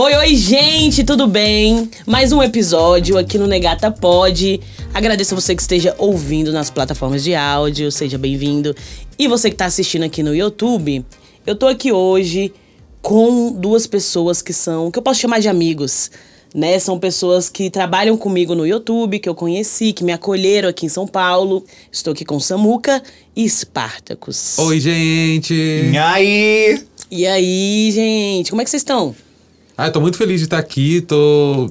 [0.00, 1.90] Oi, oi, gente, tudo bem?
[2.06, 4.60] Mais um episódio aqui no Negata Pod.
[4.94, 8.76] Agradeço a você que esteja ouvindo nas plataformas de áudio, seja bem-vindo.
[9.18, 11.04] E você que está assistindo aqui no YouTube,
[11.44, 12.52] eu tô aqui hoje
[13.02, 16.12] com duas pessoas que são, que eu posso chamar de amigos,
[16.54, 16.78] né?
[16.78, 20.88] São pessoas que trabalham comigo no YouTube, que eu conheci, que me acolheram aqui em
[20.88, 21.64] São Paulo.
[21.90, 23.02] Estou aqui com Samuca
[23.34, 24.60] e Spartacus.
[24.60, 25.54] Oi, gente!
[25.54, 26.84] E aí?
[27.10, 29.12] E aí, gente, como é que vocês estão?
[29.80, 31.70] Ah, tô muito feliz de estar aqui, tô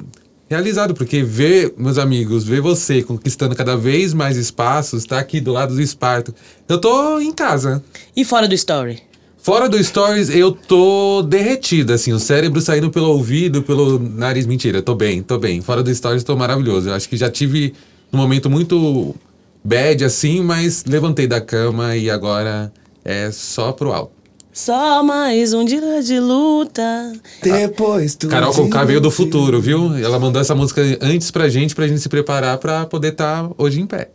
[0.50, 5.52] realizado, porque ver, meus amigos, ver você conquistando cada vez mais espaços, estar aqui do
[5.52, 6.34] lado do Esparto.
[6.70, 7.84] Eu tô em casa.
[8.16, 9.04] E fora do story?
[9.38, 14.46] Fora do Stories, eu tô derretida, assim, o cérebro saindo pelo ouvido, pelo nariz.
[14.46, 15.60] Mentira, tô bem, tô bem.
[15.60, 16.88] Fora do Stories, tô maravilhoso.
[16.88, 17.74] Eu acho que já tive
[18.12, 19.16] um momento muito
[19.62, 22.72] bad, assim, mas levantei da cama e agora
[23.04, 24.17] é só pro alto.
[24.62, 27.14] Só mais um dia de luta.
[27.44, 28.28] Depois tu.
[28.28, 29.96] Carol Conká veio do futuro, viu?
[30.04, 33.80] Ela mandou essa música antes pra gente, pra gente se preparar pra poder estar hoje
[33.80, 34.10] em pé.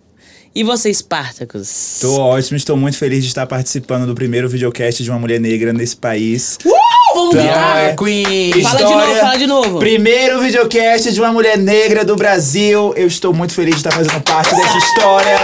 [0.52, 1.98] E você, Spartacus?
[2.00, 5.72] Tô ótimo, estou muito feliz de estar participando do primeiro videocast de uma mulher negra
[5.72, 6.58] nesse país.
[6.66, 6.70] Uh,
[7.14, 7.76] vamos Então, gritar!
[7.78, 8.62] é- Queen!
[8.64, 9.78] Fala de novo, fala de novo.
[9.78, 12.92] Primeiro videocast de uma mulher negra do Brasil.
[12.96, 15.38] Eu estou muito feliz de estar fazendo parte dessa história.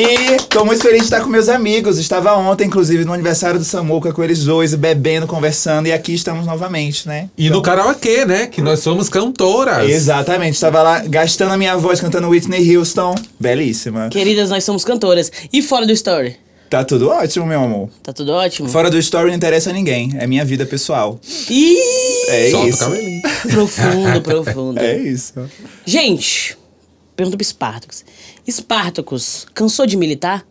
[0.00, 1.98] E tô muito feliz de estar com meus amigos.
[1.98, 5.88] Estava ontem, inclusive, no aniversário do Samuca com eles dois, bebendo, conversando.
[5.88, 7.28] E aqui estamos novamente, né?
[7.36, 8.46] E no karaokê, né?
[8.46, 9.90] Que nós somos cantoras.
[9.90, 13.14] Exatamente, estava lá gastando a minha voz cantando Whitney Houston.
[13.40, 14.08] Belíssima.
[14.08, 15.32] Queridas, nós somos cantoras.
[15.52, 16.36] E fora do story?
[16.70, 17.88] Tá tudo ótimo, meu amor.
[18.02, 18.68] Tá tudo ótimo?
[18.68, 20.12] Fora do story não interessa a ninguém.
[20.18, 21.18] É minha vida pessoal.
[21.50, 21.76] Ih,
[22.28, 22.78] É Solta o isso.
[22.78, 23.22] cabelinho.
[23.50, 24.78] profundo, profundo.
[24.80, 25.32] É isso.
[25.84, 26.56] Gente,
[27.18, 28.04] pergunta pro Spartacus.
[28.48, 30.46] Spartacus, cansou de militar?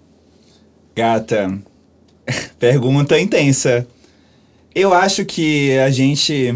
[0.94, 1.58] Gata,
[2.60, 3.88] pergunta intensa.
[4.76, 6.54] Eu acho que a gente.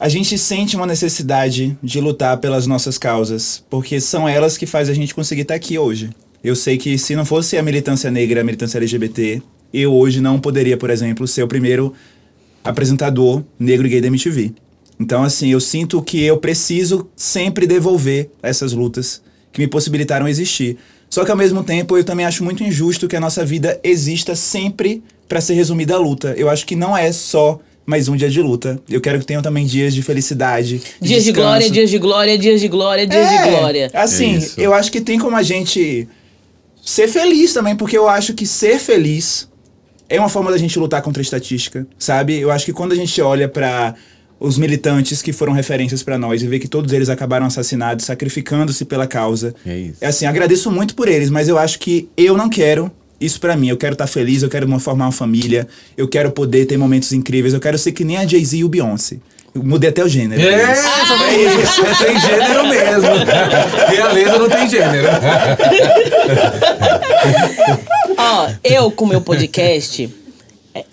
[0.00, 4.92] A gente sente uma necessidade de lutar pelas nossas causas, porque são elas que fazem
[4.92, 6.10] a gente conseguir estar aqui hoje.
[6.42, 9.42] Eu sei que se não fosse a militância negra, a militância LGBT,
[9.72, 11.92] eu hoje não poderia, por exemplo, ser o primeiro
[12.62, 14.54] apresentador negro e gay da MTV.
[15.00, 19.22] Então, assim, eu sinto que eu preciso sempre devolver essas lutas
[19.52, 20.76] que me possibilitaram existir.
[21.08, 24.34] Só que, ao mesmo tempo, eu também acho muito injusto que a nossa vida exista
[24.34, 26.34] sempre para ser resumida a luta.
[26.36, 28.78] Eu acho que não é só mais um dia de luta.
[28.88, 30.82] Eu quero que tenham também dias de felicidade.
[31.00, 33.90] Dias de glória, dias de glória, dias de glória, dias de É, glória.
[33.94, 36.06] Assim, É eu acho que tem como a gente
[36.84, 39.48] ser feliz também, porque eu acho que ser feliz
[40.08, 42.38] é uma forma da gente lutar contra a estatística, sabe?
[42.38, 43.94] Eu acho que quando a gente olha pra
[44.40, 48.84] os militantes que foram referências pra nós e vê que todos eles acabaram assassinados, sacrificando-se
[48.84, 49.54] pela causa.
[49.66, 49.96] É isso.
[50.00, 52.90] É assim, agradeço muito por eles, mas eu acho que eu não quero
[53.20, 53.68] isso pra mim.
[53.68, 55.66] Eu quero estar feliz, eu quero uma- formar uma família,
[55.96, 58.68] eu quero poder ter momentos incríveis, eu quero ser que nem a Jay-Z e o
[58.68, 59.16] Beyoncé.
[59.54, 60.40] Eu mudei até o gênero.
[60.40, 61.12] É, É isso.
[61.24, 61.84] é isso.
[61.86, 63.08] É sem gênero mesmo.
[63.88, 65.08] Realeza não tem gênero.
[68.16, 70.08] Ó, eu com meu podcast,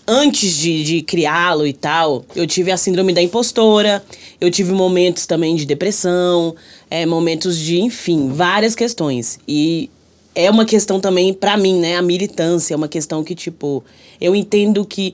[0.07, 4.03] antes de, de criá-lo e tal, eu tive a síndrome da impostora,
[4.39, 6.55] eu tive momentos também de depressão,
[6.89, 9.39] é, momentos de, enfim, várias questões.
[9.47, 9.89] E
[10.33, 11.95] é uma questão também, pra mim, né?
[11.95, 13.83] A militância é uma questão que, tipo,
[14.19, 15.13] eu entendo que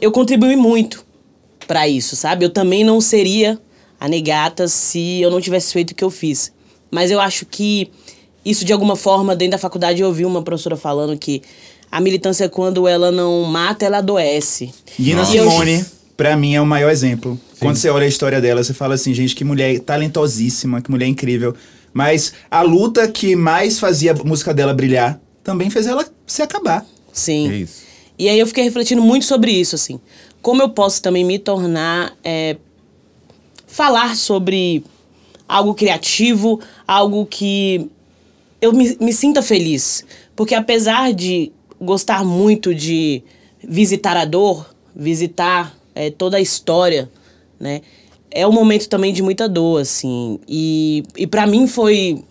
[0.00, 1.04] eu contribuí muito
[1.66, 2.44] pra isso, sabe?
[2.44, 3.58] Eu também não seria
[3.98, 6.52] a negata se eu não tivesse feito o que eu fiz.
[6.90, 7.90] Mas eu acho que
[8.44, 11.42] isso, de alguma forma, dentro da faculdade, eu ouvi uma professora falando que
[11.90, 14.70] a militância, quando ela não mata, ela adoece.
[14.98, 15.84] Nina E eu- Simone,
[16.16, 17.38] pra mim, é o maior exemplo.
[17.60, 21.06] Quando você olha a história dela, você fala assim, gente, que mulher talentosíssima, que mulher
[21.06, 21.54] incrível.
[21.92, 26.86] Mas a luta que mais fazia a música dela brilhar também fez ela se acabar.
[27.12, 27.50] Sim.
[27.50, 27.82] É isso.
[28.18, 29.98] E aí eu fiquei refletindo muito sobre isso, assim.
[30.42, 32.16] Como eu posso também me tornar.
[32.22, 32.56] é,
[33.66, 34.82] falar sobre
[35.48, 37.88] algo criativo, algo que
[38.60, 40.04] eu me, me sinta feliz.
[40.34, 43.22] Porque apesar de gostar muito de
[43.62, 47.10] visitar a dor, visitar é, toda a história,
[47.58, 47.82] né?
[48.30, 50.38] É um momento também de muita dor, assim.
[50.46, 52.22] E, e para mim foi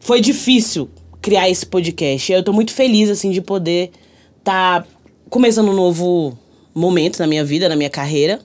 [0.00, 0.90] foi difícil
[1.20, 2.32] criar esse podcast.
[2.32, 3.90] Eu tô muito feliz, assim, de poder
[4.38, 4.86] estar
[5.28, 6.36] começando um novo
[6.74, 8.40] momento na minha vida, na minha carreira.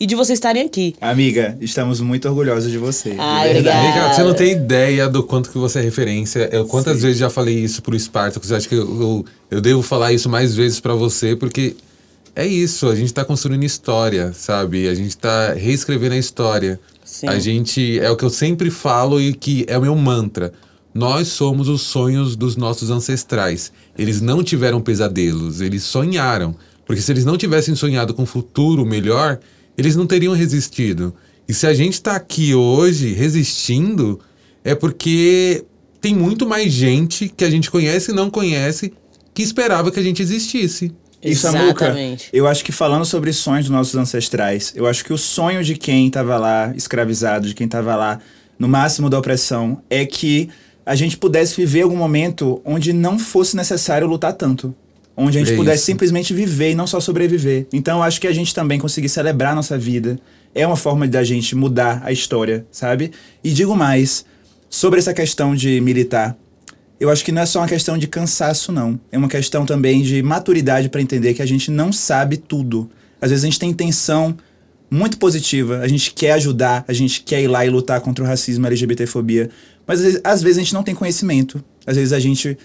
[0.00, 0.94] E de vocês estarem aqui.
[1.00, 3.16] Amiga, estamos muito orgulhosos de você.
[3.18, 3.78] Ai, verdade.
[3.78, 4.00] obrigada.
[4.00, 6.48] Amiga, você não tem ideia do quanto que você é referência.
[6.52, 8.50] Eu, quantas vezes já falei isso pro Spartacus?
[8.50, 11.74] Eu acho que eu, eu, eu devo falar isso mais vezes pra você, porque
[12.36, 12.88] é isso.
[12.88, 14.86] A gente tá construindo história, sabe?
[14.86, 16.78] A gente tá reescrevendo a história.
[17.04, 17.26] Sim.
[17.26, 17.98] A gente.
[17.98, 20.52] É o que eu sempre falo e que é o meu mantra.
[20.94, 23.72] nós somos os sonhos dos nossos ancestrais.
[23.98, 26.54] Eles não tiveram pesadelos, eles sonharam.
[26.86, 29.40] Porque se eles não tivessem sonhado com um futuro melhor,
[29.78, 31.14] eles não teriam resistido.
[31.48, 34.20] E se a gente está aqui hoje resistindo,
[34.64, 35.64] é porque
[36.00, 38.92] tem muito mais gente que a gente conhece e não conhece
[39.32, 40.92] que esperava que a gente existisse.
[41.22, 42.28] E Samuca, Exatamente.
[42.32, 45.76] eu acho que falando sobre sonhos dos nossos ancestrais, eu acho que o sonho de
[45.76, 48.20] quem estava lá escravizado, de quem estava lá
[48.58, 50.48] no máximo da opressão, é que
[50.84, 54.74] a gente pudesse viver algum momento onde não fosse necessário lutar tanto.
[55.20, 55.86] Onde a gente É pudesse isso.
[55.86, 57.66] simplesmente viver e não só sobreviver.
[57.72, 60.16] Então eu acho que a gente também conseguir celebrar a nossa vida
[60.54, 63.10] é uma forma da gente mudar a história, sabe?
[63.42, 64.24] E digo mais,
[64.70, 66.36] sobre essa questão de militar,
[67.00, 68.98] eu acho que não é só uma questão de cansaço, não.
[69.10, 72.88] É uma questão também de maturidade para entender que a gente não sabe tudo.
[73.20, 74.36] Às vezes a gente tem intenção
[74.90, 78.26] muito positiva, a gente quer ajudar, a gente quer ir lá e lutar contra o
[78.26, 79.50] racismo, a LGBTfobia,
[79.86, 81.62] mas às vezes, às vezes a gente não tem conhecimento.
[81.86, 82.56] Às vezes a gente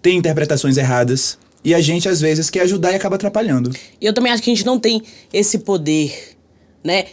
[0.00, 3.70] tem interpretações erradas e a gente às vezes quer ajudar e acaba atrapalhando.
[4.00, 5.02] E eu também acho que a gente não tem
[5.32, 6.36] esse poder,
[6.82, 7.06] né,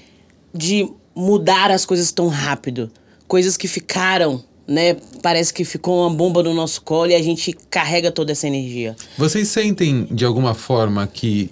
[0.53, 2.91] de mudar as coisas tão rápido.
[3.27, 7.53] Coisas que ficaram, né, parece que ficou uma bomba no nosso colo e a gente
[7.69, 8.95] carrega toda essa energia.
[9.17, 11.49] Vocês sentem, de alguma forma, que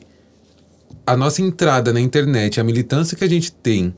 [1.05, 3.93] a nossa entrada na internet, a militância que a gente tem,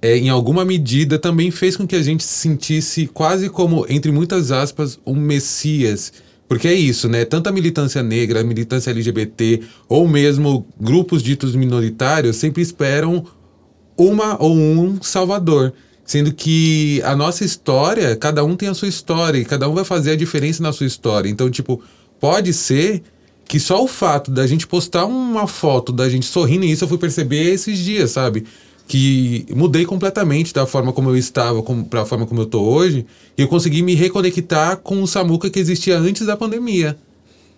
[0.00, 4.12] é, em alguma medida também fez com que a gente se sentisse quase como, entre
[4.12, 6.12] muitas aspas, um messias.
[6.48, 7.24] Porque é isso, né?
[7.24, 13.24] Tanto a militância negra, militância LGBT, ou mesmo grupos ditos minoritários, sempre esperam
[13.96, 15.72] uma ou um salvador.
[16.04, 19.84] Sendo que a nossa história, cada um tem a sua história, e cada um vai
[19.84, 21.28] fazer a diferença na sua história.
[21.28, 21.82] Então, tipo,
[22.20, 23.02] pode ser
[23.48, 26.98] que só o fato da gente postar uma foto da gente sorrindo, isso eu fui
[26.98, 28.44] perceber esses dias, sabe?
[28.86, 33.04] Que mudei completamente da forma como eu estava como, pra forma como eu tô hoje,
[33.36, 36.96] e eu consegui me reconectar com o Samuca que existia antes da pandemia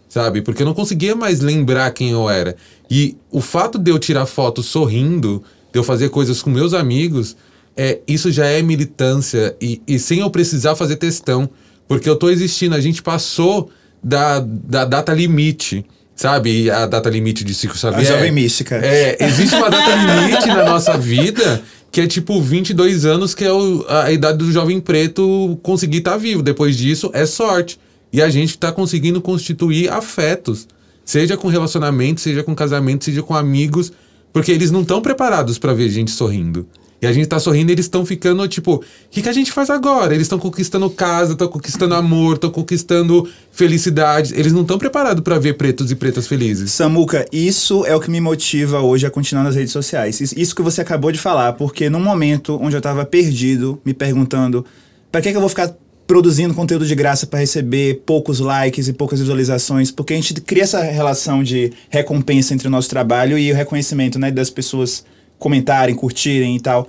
[0.08, 0.40] sabe?
[0.40, 2.56] Porque eu não conseguia mais lembrar quem eu era.
[2.90, 5.42] E o fato de eu tirar fotos sorrindo,
[5.72, 7.36] de eu fazer coisas com meus amigos,
[7.76, 9.54] é, isso já é militância.
[9.60, 11.48] E, e sem eu precisar fazer testão.
[11.86, 13.70] Porque eu tô existindo, a gente passou
[14.02, 15.84] da, da data limite.
[16.18, 16.68] Sabe?
[16.68, 18.04] A data limite de Chico Xavier.
[18.04, 18.74] jovem mística.
[18.84, 21.62] É, existe uma data limite na nossa vida
[21.92, 26.16] que é tipo 22 anos, que é o- a idade do jovem preto conseguir estar
[26.16, 26.42] vivo.
[26.42, 27.78] Depois disso, é sorte.
[28.12, 30.66] E a gente está conseguindo constituir afetos.
[31.04, 33.92] Seja com relacionamento, seja com casamento, seja com amigos.
[34.32, 36.66] Porque eles não estão preparados para ver gente sorrindo.
[37.00, 39.52] E a gente tá sorrindo e eles estão ficando, tipo, o que, que a gente
[39.52, 40.12] faz agora?
[40.12, 44.34] Eles estão conquistando casa, estão conquistando amor, estão conquistando felicidade.
[44.34, 46.72] Eles não estão preparados para ver pretos e pretas felizes.
[46.72, 50.20] Samuca, isso é o que me motiva hoje a continuar nas redes sociais.
[50.20, 54.64] Isso- que você acabou de falar, porque num momento onde eu tava perdido, me perguntando
[55.12, 55.72] pra que, que eu vou ficar
[56.06, 60.62] produzindo conteúdo de graça pra receber poucos likes e poucas visualizações, porque a gente cria
[60.64, 65.04] essa relação de recompensa entre o nosso trabalho e o reconhecimento, né, das pessoas
[65.38, 66.88] comentarem, curtirem e tal.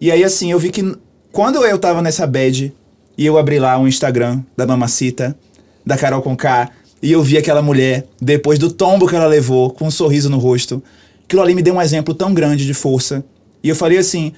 [0.00, 0.96] E aí, assim, eu vi que
[1.32, 2.72] quando eu tava nessa bad
[3.16, 5.36] e eu abri lá o Instagram da Mamacita,
[5.84, 6.70] da Carol Conká,
[7.02, 10.38] e eu vi aquela mulher, depois do tombo que ela levou, com um sorriso no
[10.38, 10.82] rosto,
[11.24, 13.24] aquilo ali me deu um exemplo tão grande de força.
[13.62, 14.32] E eu falei assim: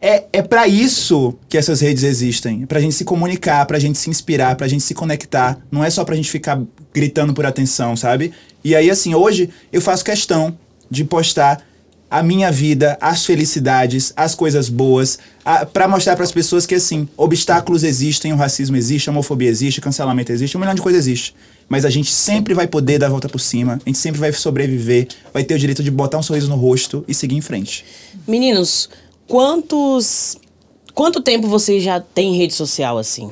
[0.00, 2.66] é, é para isso que essas redes existem.
[2.66, 5.58] Pra gente se comunicar, pra gente se inspirar, pra gente se conectar.
[5.70, 6.60] Não é só pra gente ficar
[6.92, 8.32] gritando por atenção, sabe?
[8.64, 10.58] E aí, assim, hoje eu faço questão
[10.90, 11.64] de postar
[12.12, 15.18] a minha vida, as felicidades, as coisas boas,
[15.72, 19.80] para mostrar para as pessoas que assim, obstáculos existem, o racismo existe, a homofobia existe,
[19.80, 21.34] cancelamento existe, um milhão de coisas existe.
[21.70, 24.30] Mas a gente sempre vai poder dar a volta por cima, a gente sempre vai
[24.30, 27.82] sobreviver, vai ter o direito de botar um sorriso no rosto e seguir em frente.
[28.28, 28.90] Meninos,
[29.26, 30.36] quantos.
[30.94, 33.30] Quanto tempo vocês já têm rede social assim?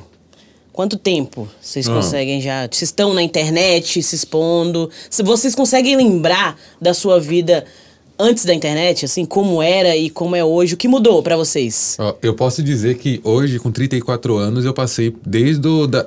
[0.73, 1.93] Quanto tempo vocês Ah.
[1.93, 2.61] conseguem já?
[2.61, 4.89] Vocês estão na internet se expondo?
[5.07, 7.63] Se vocês conseguem lembrar da sua vida
[8.21, 10.75] antes da internet, assim, como era e como é hoje?
[10.75, 11.97] O que mudou pra vocês?
[12.21, 15.87] Eu posso dizer que hoje, com 34 anos, eu passei desde o.
[15.87, 16.05] Da,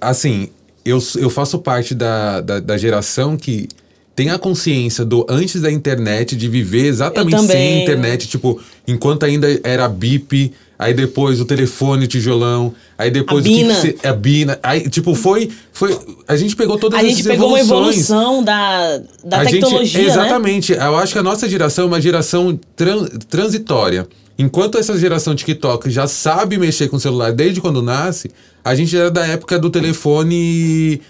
[0.00, 0.48] assim,
[0.84, 3.68] eu, eu faço parte da, da, da geração que
[4.18, 8.26] tem a consciência do antes da internet, de viver exatamente sem internet.
[8.26, 13.74] Tipo, enquanto ainda era bip, aí depois o telefone, tijolão, aí depois A o Bina.
[13.80, 14.58] que a Bina.
[14.60, 15.96] Aí, tipo, foi, foi.
[16.26, 18.10] A gente pegou todas A essas gente pegou uma evoluções.
[18.10, 20.08] evolução da, da A gente- tecnologia, né?
[20.08, 20.72] exatamente.
[20.72, 24.08] Eu acho que a nossa geração é uma geração tran- transitória.
[24.36, 28.32] Enquanto essa geração TikTok já sabe mexer com o celular desde quando nasce,
[28.64, 31.00] a gente era da época do telefone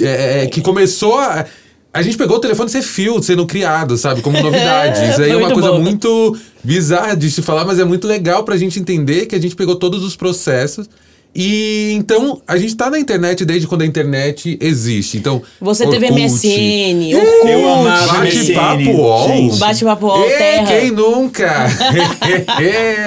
[0.00, 1.46] é, que começou a.
[1.92, 4.22] A gente pegou o telefone ser fio, sendo criado, sabe?
[4.22, 5.00] Como novidade.
[5.10, 5.80] Isso aí é uma muito coisa bom.
[5.80, 9.56] muito bizarra de se falar, mas é muito legal pra gente entender que a gente
[9.56, 10.88] pegou todos os processos
[11.34, 15.16] E então, a gente tá na internet desde quando a internet existe.
[15.16, 16.22] Então, Você teve Orkut.
[16.22, 19.56] MSN, Eu Orkut, amava Bate-papo MSN, UOL.
[19.58, 20.66] bate-papo UOL, terra.
[20.66, 21.66] quem nunca?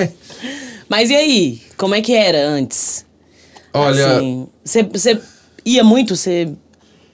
[0.90, 1.62] Mas e aí?
[1.78, 3.06] Como é que era antes?
[3.74, 5.20] Olha, Assim, Você você
[5.66, 6.16] ia muito?
[6.16, 6.50] Você.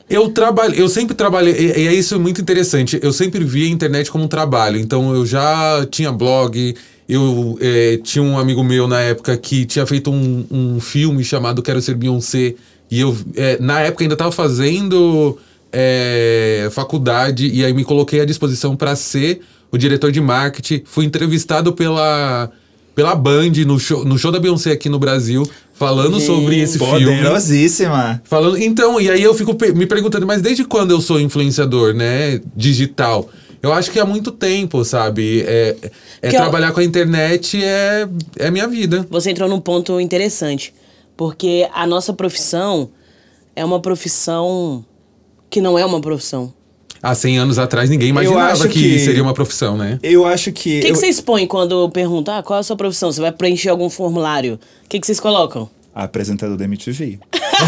[0.09, 2.99] Eu trabalho, eu sempre trabalhei, e, e é isso muito interessante.
[3.01, 4.79] Eu sempre vi a internet como um trabalho.
[4.79, 6.75] Então eu já tinha blog,
[7.07, 11.61] eu eh, tinha um amigo meu na época que tinha feito um, um filme chamado
[11.61, 12.55] Quero Ser Beyoncé.
[12.89, 15.37] E eu, eh, na época, ainda estava fazendo
[15.71, 20.81] eh, faculdade, e aí me coloquei à disposição para ser o diretor de marketing.
[20.85, 22.51] Fui entrevistado pela,
[22.95, 25.47] pela Band no show, no show da Beyoncé aqui no Brasil,
[25.79, 27.05] falando sobre esse filme.
[27.05, 28.21] Poderosíssima.
[28.25, 32.41] Falando, então, e aí eu fico me perguntando, mas desde quando eu sou influenciador, né,
[32.55, 33.29] digital?
[33.61, 35.41] Eu acho que há muito tempo, sabe?
[35.47, 35.75] É,
[36.21, 38.07] é Que eu- trabalhar com a internet é,
[38.37, 39.05] é minha vida.
[39.09, 40.73] Você entrou num ponto interessante.
[41.17, 42.89] Porque a nossa profissão
[43.55, 44.85] é uma profissão
[45.49, 46.53] que não é uma profissão.
[47.01, 49.99] Há 100 anos atrás ninguém imaginava que, que- seria uma profissão, né?
[50.03, 50.79] Eu acho que.
[50.79, 53.11] O que, eu- que você expõe quando pergunta ah, qual é a sua profissão?
[53.11, 54.59] Você vai preencher algum formulário.
[54.85, 55.69] O que, que vocês colocam?
[56.03, 57.19] Apresentador da MTV.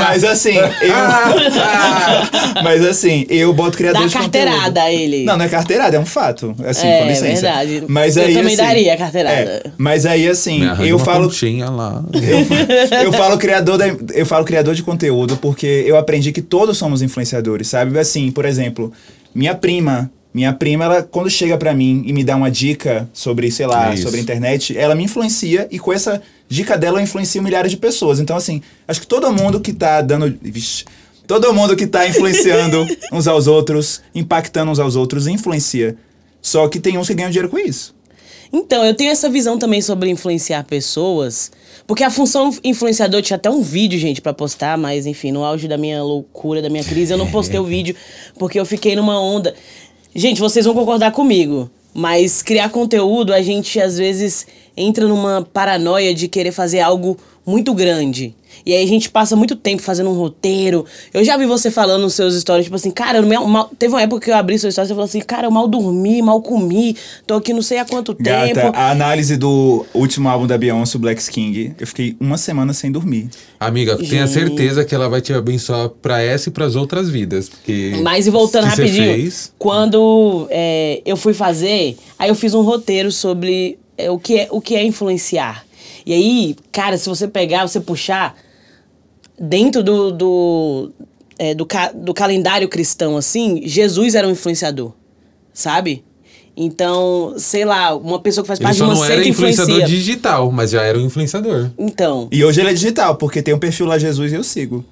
[0.00, 0.64] Mas assim, eu.
[2.62, 4.78] Mas assim, eu boto criador Dá de carteirada conteúdo.
[4.78, 5.24] a ele.
[5.24, 6.54] Não, não é carteirada, é um fato.
[6.64, 7.42] Assim, É, com licença.
[7.42, 7.84] verdade.
[7.88, 9.36] Mas Eu aí, também assim, daria a carteirada.
[9.36, 11.24] é, mas aí, assim, eu uma falo.
[11.28, 12.04] pontinha lá.
[12.12, 16.76] Eu, eu falo criador da- eu falo criador de conteúdo porque eu aprendi que todos
[16.78, 17.98] somos influenciadores, sabe?
[17.98, 18.92] Assim, por exemplo,
[19.34, 23.50] minha prima, minha prima, ela quando chega pra mim e me dá uma dica sobre,
[23.50, 27.04] sei lá, É sobre a internet, ela me influencia e com essa dica dela eu
[27.04, 28.20] influencio milhares de pessoas.
[28.20, 30.84] Então, assim, acho que todo mundo que tá dando, vixe,
[31.26, 35.96] todo mundo que tá influenciando uns aos outros, impactando uns aos outros, influencia.
[36.40, 37.94] Só que tem uns que ganham dinheiro com isso.
[38.52, 41.50] Então, eu tenho essa visão também sobre influenciar pessoas.
[41.86, 45.68] Porque a função influenciador tinha até um vídeo, gente, pra postar, mas enfim, no auge
[45.68, 47.94] da minha loucura, da minha crise, eu não postei o vídeo
[48.38, 49.54] porque eu fiquei numa onda.
[50.14, 54.46] Gente, vocês vão concordar comigo, mas criar conteúdo, a gente às vezes
[54.76, 57.16] entra numa paranoia de querer fazer algo
[57.46, 58.34] muito grande.
[58.64, 60.84] E aí a gente passa muito tempo fazendo um roteiro.
[61.14, 64.02] Eu já vi você falando nos seus stories, tipo assim, cara, eu mal- teve uma
[64.02, 66.40] época que eu abri seus stories e você falou assim, cara, eu mal dormi, mal
[66.42, 68.72] comi, tô aqui não sei há quanto Gata, tempo.
[68.76, 72.90] a análise do último álbum da Beyoncé, o Black King, eu fiquei uma semana sem
[72.90, 73.28] dormir.
[73.60, 74.30] Amiga, tenha Gente.
[74.32, 77.48] certeza que ela vai te abençoar pra essa e pras outras vidas.
[77.48, 82.54] Porque Mas e voltando que rapidinho, fez- quando é, eu fui fazer, aí eu fiz
[82.54, 85.64] um roteiro sobre é, o, que é, o que é influenciar.
[86.04, 88.36] E aí, cara, se você pegar, você puxar,
[89.38, 90.92] dentro do, do,
[91.38, 94.92] é, do, ca- do calendário cristão, assim, Jesus era um influenciador,
[95.52, 96.04] sabe?
[96.56, 99.74] Então, sei lá, uma pessoa que faz Ele parte de uma não era seita influenciador
[99.74, 99.96] influencia.
[99.96, 101.70] digital, mas já era um influenciador.
[101.78, 104.82] Então, E hoje ele é digital, porque tem um perfil lá Jesus e eu sigo.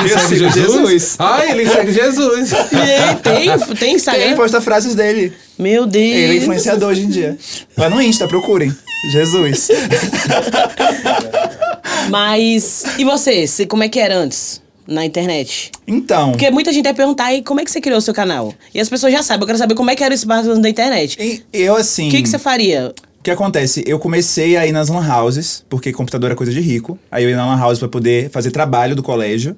[0.00, 1.16] Você segue Jesus.
[1.18, 2.50] Ah, ele segue Jesus.
[2.52, 4.26] e aí, tem, tem Instagram?
[4.26, 5.32] Tem, posta frases dele.
[5.58, 6.04] Meu Deus.
[6.16, 7.36] Ele é influenciador hoje em dia.
[7.76, 8.74] Vai no Insta, procurem.
[9.12, 9.68] Jesus.
[12.10, 13.46] Mas, e você?
[13.46, 14.60] Você- Como é que era antes?
[14.86, 15.70] Na internet?
[15.86, 18.54] Então, Porque muita gente vai perguntar, e como é que você criou o seu canal?
[18.74, 20.68] E as pessoas já sabem, eu quero saber como é que era esse básico da
[20.68, 21.18] internet.
[21.20, 22.08] e- eu assim...
[22.08, 22.94] O que, que você faria?
[23.20, 23.84] O que acontece?
[23.86, 26.98] Eu comecei a ir nas lan houses, porque computador é coisa de rico.
[27.10, 29.54] Aí eu ia na lan house pra poder fazer trabalho do colégio.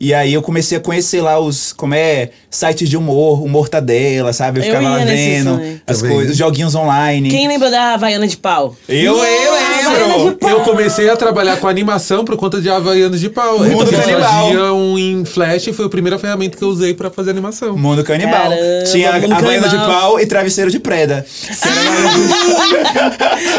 [0.00, 4.32] E aí eu comecei a conhecer lá os, como é, sites de humor, o Mortadela,
[4.32, 4.58] sabe?
[4.58, 5.80] Eu Eu ficava lá ia nesses vendo também.
[5.86, 6.12] as Também.
[6.16, 7.30] coisas, os joguinhos online.
[7.30, 8.76] Quem lembra da Havaiana de pau?
[8.88, 10.38] Eu, eu lembro!
[10.40, 13.60] Eu comecei a trabalhar com animação por conta de Havaianos de pau.
[13.60, 14.44] Mundo Eles Canibal.
[14.46, 17.78] faziam em Flash e foi a primeira ferramenta que eu usei pra fazer animação.
[17.78, 18.32] Mundo Canibal.
[18.50, 20.00] Caramba, Tinha Mundo a Havaiana de Canibal.
[20.00, 21.24] pau e travesseiro de preda.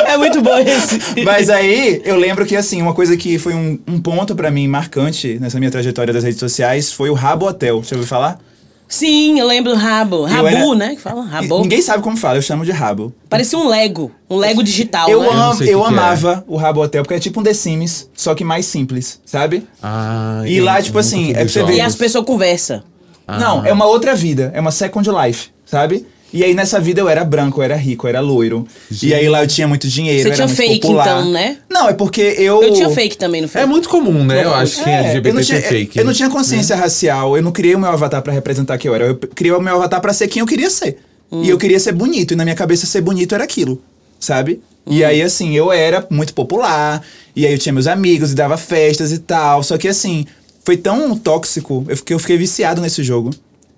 [0.08, 1.00] é muito bom esse.
[1.24, 4.68] Mas aí, eu lembro que, assim, uma coisa que foi um, um ponto pra mim
[4.68, 7.84] marcante nessa minha trajetória das redes sociais foi o Rabo Hotel.
[7.84, 8.40] Você ouviu falar?
[8.88, 10.24] Sim, eu lembro do rabo.
[10.24, 10.96] Rabu, era- né?
[10.96, 11.62] Que fala, rabo.
[11.62, 13.12] Ninguém sabe como fala, eu chamo de rabo.
[13.28, 14.12] Parecia um Lego.
[14.30, 15.30] Um Lego digital, Eu, né?
[15.30, 15.74] am, o eu que que é.
[15.74, 19.68] amava o Rabo Hotel, porque é tipo um The Sims, só que mais simples, sabe?
[19.82, 22.84] Ah, E eu lá, tipo assim, é pra você ver- E as pessoas conversam.
[23.28, 23.40] Ah.
[23.40, 26.06] Não, é uma outra vida, é uma second life, sabe?
[26.34, 28.68] E aí nessa vida eu era branco, eu era rico, eu era loiro.
[29.04, 31.06] E aí lá eu tinha muito dinheiro, Você eu era tinha muito fake, popular.
[31.20, 31.58] então, né?
[31.70, 32.64] Não, é porque eu...
[32.64, 33.72] Eu tinha fake também no É Facebook.
[33.72, 34.44] muito comum, né?
[34.44, 36.00] Eu acho que É, LGBT eu não tinha, tem fake.
[36.00, 38.96] Eu não tinha consciência racial, eu não criei o meu avatar pra representar quem eu
[38.96, 39.06] era.
[39.06, 40.98] Eu criei o meu avatar pra ser quem eu queria ser.
[41.32, 43.82] E eu queria ser bonito, e na minha cabeça ser bonito era aquilo,
[44.20, 44.62] sabe?
[44.86, 47.02] E aí, assim, eu era muito popular,
[47.36, 49.64] e aí eu tinha meus amigos e dava festas e tal.
[49.64, 50.26] Só que, assim,
[50.64, 53.32] foi tão tóxico eu fiquei, eu fiquei viciado nesse jogo.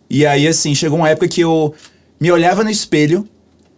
[0.10, 1.74] E aí, assim, chegou uma época que eu
[2.20, 3.28] me olhava no espelho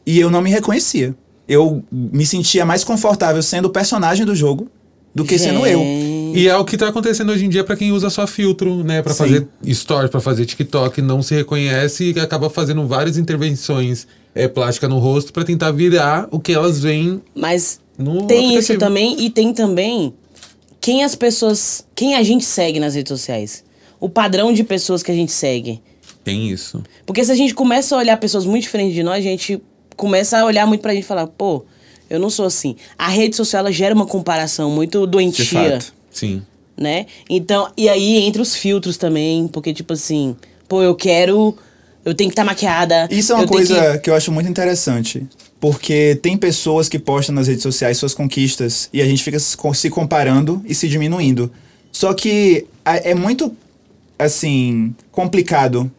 [0.05, 1.15] e eu não me reconhecia.
[1.47, 4.69] eu me sentia mais confortável sendo o personagem do jogo
[5.15, 5.81] do que sendo eu.
[6.35, 9.01] E é o que tá acontecendo hoje em dia pra quem usa só filtro, né?
[9.01, 9.17] Pra Sim.
[9.17, 14.89] fazer stories, pra fazer TikTok, não se reconhece e acaba fazendo várias intervenções é, plásticas
[14.89, 18.79] no rosto pra tentar virar o que elas veem Mas no tem isso aplicativo.
[18.79, 20.13] também e tem também
[20.79, 23.63] quem as pessoas, quem a gente segue nas redes sociais.
[23.99, 25.81] O padrão de pessoas que a gente segue.
[26.27, 26.83] Tem isso.
[27.05, 29.61] Porque se a gente começa a olhar pessoas muito diferentes de nós, a gente
[29.95, 31.63] começa a olhar muito pra gente e falar, pô,
[32.09, 32.75] eu não sou assim.
[32.97, 35.45] A rede social ela gera uma comparação muito De doentia,
[35.79, 35.93] fato.
[36.11, 36.41] Sim.
[36.75, 37.05] né?
[37.29, 40.35] Então, e aí entra os filtros também, porque tipo assim,
[40.67, 41.57] pô, eu quero,
[42.03, 43.07] eu tenho que estar maquiada.
[43.09, 44.09] Isso é uma coisa que- que...
[44.09, 45.25] eu acho muito interessante.
[45.61, 49.55] Porque tem pessoas que postam nas redes sociais suas conquistas e a gente fica se
[49.55, 51.49] co- se comparando e se diminuindo.
[51.91, 53.55] Só que é muito,
[54.19, 55.89] assim, complicado.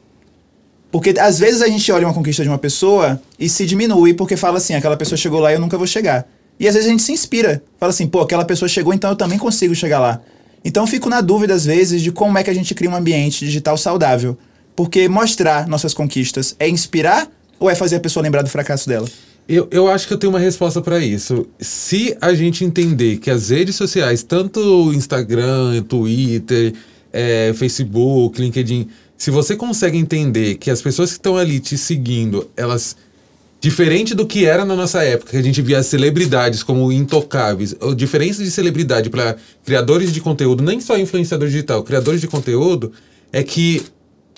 [0.90, 4.36] Porque às vezes a gente olha uma conquista de uma pessoa e se diminui porque
[4.36, 6.26] fala assim, aquela pessoa chegou lá e eu nunca vou chegar.
[6.58, 7.62] E às vezes a gente se inspira.
[7.78, 10.20] Fala assim, pô, aquela pessoa chegou, então eu também consigo chegar lá.
[10.64, 13.44] Então fico na dúvida às vezes de como é que a gente cria um ambiente
[13.44, 14.36] digital saudável.
[14.74, 17.28] Porque mostrar nossas conquistas é inspirar
[17.58, 19.08] ou é fazer a pessoa lembrar do fracasso dela?
[19.48, 21.46] Eu, eu acho que eu tenho uma resposta pra isso.
[21.58, 26.74] Se a gente entender que as redes sociais, tanto Instagram, Twitter,
[27.12, 32.48] é, Facebook, LinkedIn, se você consegue entender que as pessoas que estão ali te seguindo,
[32.56, 32.96] elas.
[33.60, 37.74] Diferente do que era na nossa época, que a gente via as celebridades como intocáveis.
[37.80, 39.34] A diferença de celebridade para
[39.64, 42.92] criadores de conteúdo, nem só influenciador digital, criadores de conteúdo,
[43.32, 43.82] é que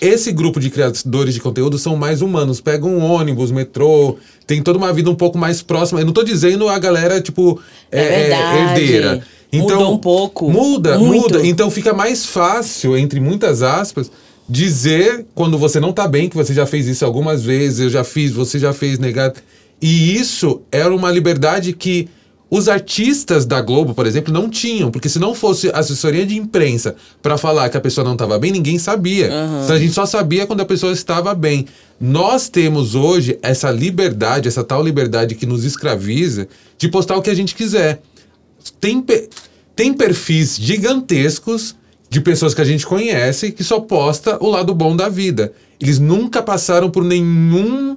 [0.01, 2.59] esse grupo de criadores de conteúdo são mais humanos.
[2.59, 6.01] Pegam um ônibus, metrô, tem toda uma vida um pouco mais próxima.
[6.01, 7.61] Eu não tô dizendo a galera, tipo,
[7.91, 8.81] É é, é, verdade.
[8.81, 9.21] herdeira.
[9.53, 10.49] Mudou um pouco.
[10.49, 11.33] Muda, Muito.
[11.35, 11.45] muda.
[11.45, 14.09] Então fica mais fácil, entre muitas aspas,
[14.47, 18.03] dizer quando você não tá bem, que você já fez isso algumas vezes, eu já
[18.03, 19.33] fiz, você já fez, negar.
[19.81, 22.07] E isso era uma liberdade que
[22.53, 26.95] os artistas da Globo, por exemplo, não tinham, porque se não fosse assessoria de imprensa
[27.21, 29.27] para falar que a pessoa não estava bem, ninguém sabia.
[29.63, 31.65] Então a gente só sabia quando a pessoa estava bem.
[31.99, 36.45] Nós temos hoje essa liberdade, essa tal liberdade que nos escraviza
[36.77, 38.01] de postar o que a gente quiser.
[38.81, 39.29] Tem, pe-
[39.73, 41.73] tem perfis gigantescos
[42.11, 45.53] de pessoas que a gente conhece que só posta o lado bom da vida.
[45.79, 47.95] Eles nunca passaram por nenhum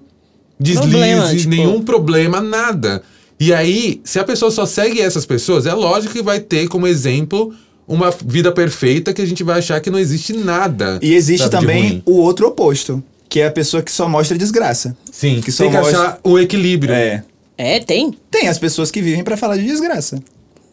[0.59, 3.03] deslize, Problema, tipo- nenhum problema, nada.
[3.41, 6.87] E aí, se a pessoa só segue essas pessoas, é lógico que vai ter como
[6.87, 7.53] exemplo
[7.89, 10.99] uma vida perfeita que a gente vai achar que não existe nada.
[11.03, 14.97] E existe sabe, também o outro oposto, que é a pessoa que só mostra desgraça.
[15.11, 16.95] Sim, que só tem que mostra- achar o equilíbrio.
[16.95, 17.25] É.
[17.59, 18.17] É, tem.
[18.31, 20.23] Tem as pessoas que vivem pra falar de desgraça.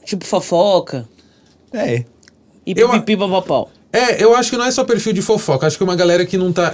[0.05, 1.07] Tipo fofoca.
[1.73, 2.05] É.
[2.65, 3.67] E Eu- pipipi popopó.
[3.93, 6.25] É, eu acho que não é só perfil de fofoca, acho que é uma galera
[6.25, 6.73] que não tá.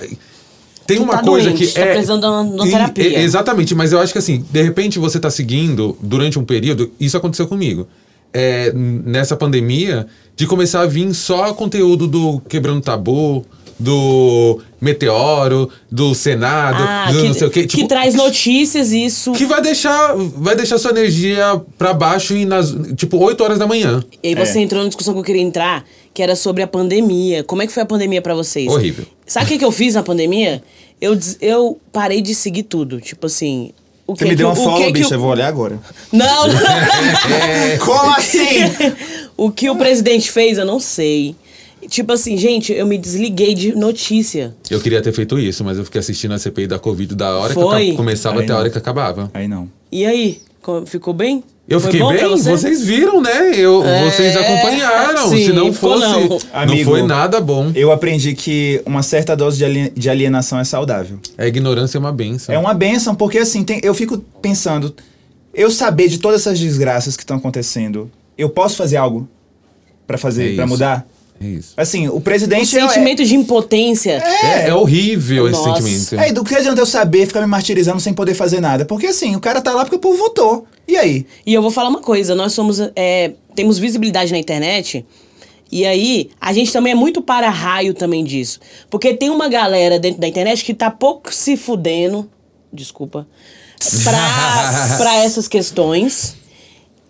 [0.86, 1.92] Tem Que uma tá coisa doente, que tá é.
[1.94, 3.08] precisando de uma- de terapia.
[3.10, 6.92] e- exatamente, mas eu acho que assim, de repente você tá seguindo durante um período,
[7.00, 7.88] isso aconteceu comigo.
[8.34, 13.46] É, nessa pandemia, de começar a vir só conteúdo do Quebrando Tabu,
[13.80, 17.62] do Meteoro, do Senado, Ah, do que, não sei o quê.
[17.62, 19.32] que tipo, traz notícias e isso.
[19.34, 23.68] que vai deixar, vai deixar sua energia pra baixo e nas, tipo, 8 horas da
[23.68, 24.04] manhã.
[24.24, 24.62] E aí você É.
[24.62, 27.44] entrou numa discussão que eu queria entrar, que era sobre a pandemia.
[27.44, 28.68] Como é que foi a pandemia pra vocês?
[28.68, 29.06] Horrível.
[29.26, 30.64] Sabe o que, que eu fiz na pandemia?
[31.00, 33.00] Eu, eu parei de seguir tudo.
[33.00, 33.72] Tipo assim.
[34.08, 35.48] O Você que me deu que uma follow, que que bicha, eu o- vou olhar
[35.48, 35.78] agora.
[36.14, 36.46] Não!
[37.84, 38.40] Como assim?
[39.36, 41.36] o que o presidente fez, eu não sei.
[41.90, 44.54] Tipo assim, gente, eu me desliguei de notícia.
[44.70, 47.54] Eu queria ter feito isso, mas eu fiquei assistindo a CPI da Covid da hora
[47.54, 47.92] que Foi?
[47.92, 48.62] eu começava Aí até a não.
[48.62, 49.32] hora que acabava.
[49.34, 49.70] Aí não.
[49.92, 50.42] E aí?
[50.62, 51.44] Co- Ficou bem?
[51.70, 52.50] Eu Foi fiquei bem, você?
[52.52, 53.52] vocês viram, né?
[53.54, 55.30] Eu, É, vocês acompanharam.
[55.30, 56.28] sim, Se não fosse, não.
[56.30, 56.40] não.
[56.54, 57.72] Amigo, foi nada bom.
[57.76, 61.20] Eu aprendi que uma certa dose de ali- de alienação é saudável.
[61.38, 62.56] A ignorância é uma benção.
[62.56, 64.94] É uma benção, porque assim, tem- eu fico pensando,
[65.54, 69.28] eu saber de todas essas desgraças que estão acontecendo, eu posso fazer algo
[70.06, 70.74] pra fazer, É pra isso.
[70.74, 71.06] mudar?
[71.40, 71.74] É isso.
[71.78, 74.14] Assim, o O presidente é- sentimento de impotência.
[74.44, 75.82] É, é horrível esse Nossa.
[75.82, 76.20] sentimento.
[76.24, 78.86] É, e do que adianta eu saber ficar me martirizando sem poder fazer nada?
[78.86, 80.66] Porque assim, o cara tá lá porque o povo votou.
[80.88, 81.26] E aí?
[81.46, 82.80] E eu vou falar uma coisa, nós somos.
[82.96, 85.06] é, temos visibilidade na internet.
[85.72, 88.60] E aí, a gente também é muito para-raio também disso.
[88.90, 92.30] Porque tem uma galera dentro da internet que tá pouco se fudendo.
[92.72, 93.28] Desculpa.
[94.04, 96.36] Pra, pra essas questões.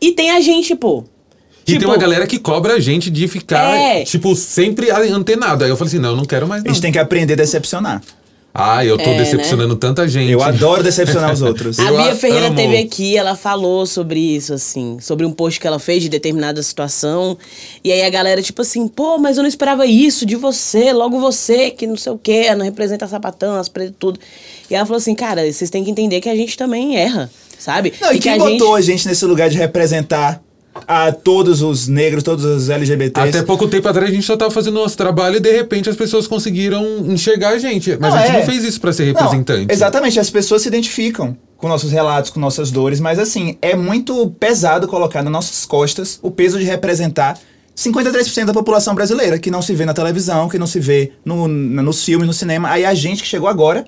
[0.02, 1.04] E tem a gente, pô.
[1.68, 4.04] E Tipo, tem uma galera que cobra a gente de ficar, É.
[4.04, 5.64] tipo, sempre antenado.
[5.66, 6.74] Aí eu falei assim, não, eu não quero mais A não.
[6.74, 8.02] gente tem que aprender a decepcionar.
[8.60, 10.32] Ah, eu tô É, decepcionando tanta gente.
[10.32, 11.78] Eu adoro decepcionar os outros.
[11.78, 12.56] A Bia a- Ferreira amo.
[12.56, 16.64] teve aqui, ela falou sobre isso, assim, sobre um post que ela fez de determinada
[16.64, 17.38] situação.
[17.84, 21.20] E aí a galera, tipo assim, pô, mas eu não esperava isso de você, logo
[21.20, 24.20] você, que não sei o quê, não representa sapatão, as pretas, tudo.
[24.72, 27.30] E ela falou assim, cara, vocês têm que entender que a gente também erra.
[27.60, 27.94] sabe?
[28.02, 30.42] Não, e, que quem botou a gente nesse lugar de representar
[30.88, 33.30] a todos os negros, todos os LGBTs?
[33.30, 35.96] Até pouco tempo atrás a gente só tava fazendo nosso trabalho e de repente as
[35.96, 37.98] pessoas conseguiram enxergar a gente.
[38.00, 38.40] Mas Não, a gente é.
[38.40, 39.72] não fez isso pra ser Não, representante.
[39.72, 44.30] exatamente, as pessoas se identificam com nossos relatos, com nossas dores, mas assim, é muito
[44.40, 47.40] pesado colocar nas nossas costas o peso de representar
[47.76, 51.48] 53% da população brasileira, que não se vê na televisão, que não se vê no,
[51.48, 52.70] nos filmes, no cinema.
[52.70, 53.86] Aí a gente que chegou agora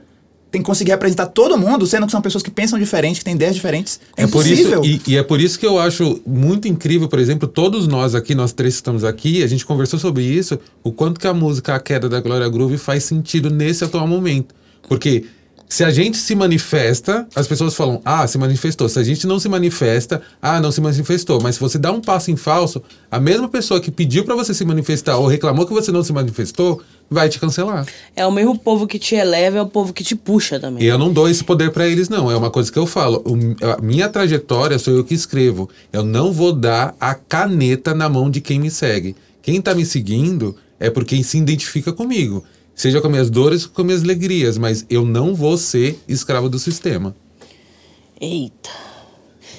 [0.52, 3.36] tem que conseguir representar todo mundo, sendo que são pessoas que pensam diferente, que têm
[3.36, 4.00] ideias diferentes.
[4.18, 7.20] É, É por isso, e, e é por isso que eu acho muito incrível, por
[7.20, 10.92] exemplo, todos nós aqui, nós três que estamos aqui, a gente conversou sobre isso, o
[10.92, 14.56] quanto que a música A Queda da Glória Groove faz sentido nesse atual momento.
[14.88, 15.26] Porque
[15.70, 18.90] se a gente se manifesta, as pessoas falam, ah, se manifestou.
[18.90, 21.40] Se a gente não se manifesta, ah, não se manifestou.
[21.40, 24.52] Mas se você dá um passo em falso, a mesma pessoa que pediu pra você
[24.52, 27.86] se manifestar ou reclamou que você não se manifestou, vai te cancelar.
[28.16, 30.84] É o mesmo povo que te eleva, é o povo que te puxa também.
[30.84, 32.32] E eu não dou esse poder pra eles, não.
[32.32, 33.24] É uma coisa que eu falo.
[33.62, 35.70] A minha trajetória sou eu que escrevo.
[35.94, 39.16] Eu não vou dar a caneta na mão de quem me segue.
[39.40, 42.44] Quem tá me seguindo é por quem se identifica comigo.
[42.80, 44.58] Seja com minhas dores ou com minhas alegrias.
[44.58, 47.14] Mas eu não vou ser escravo do sistema.
[48.22, 48.70] Eita.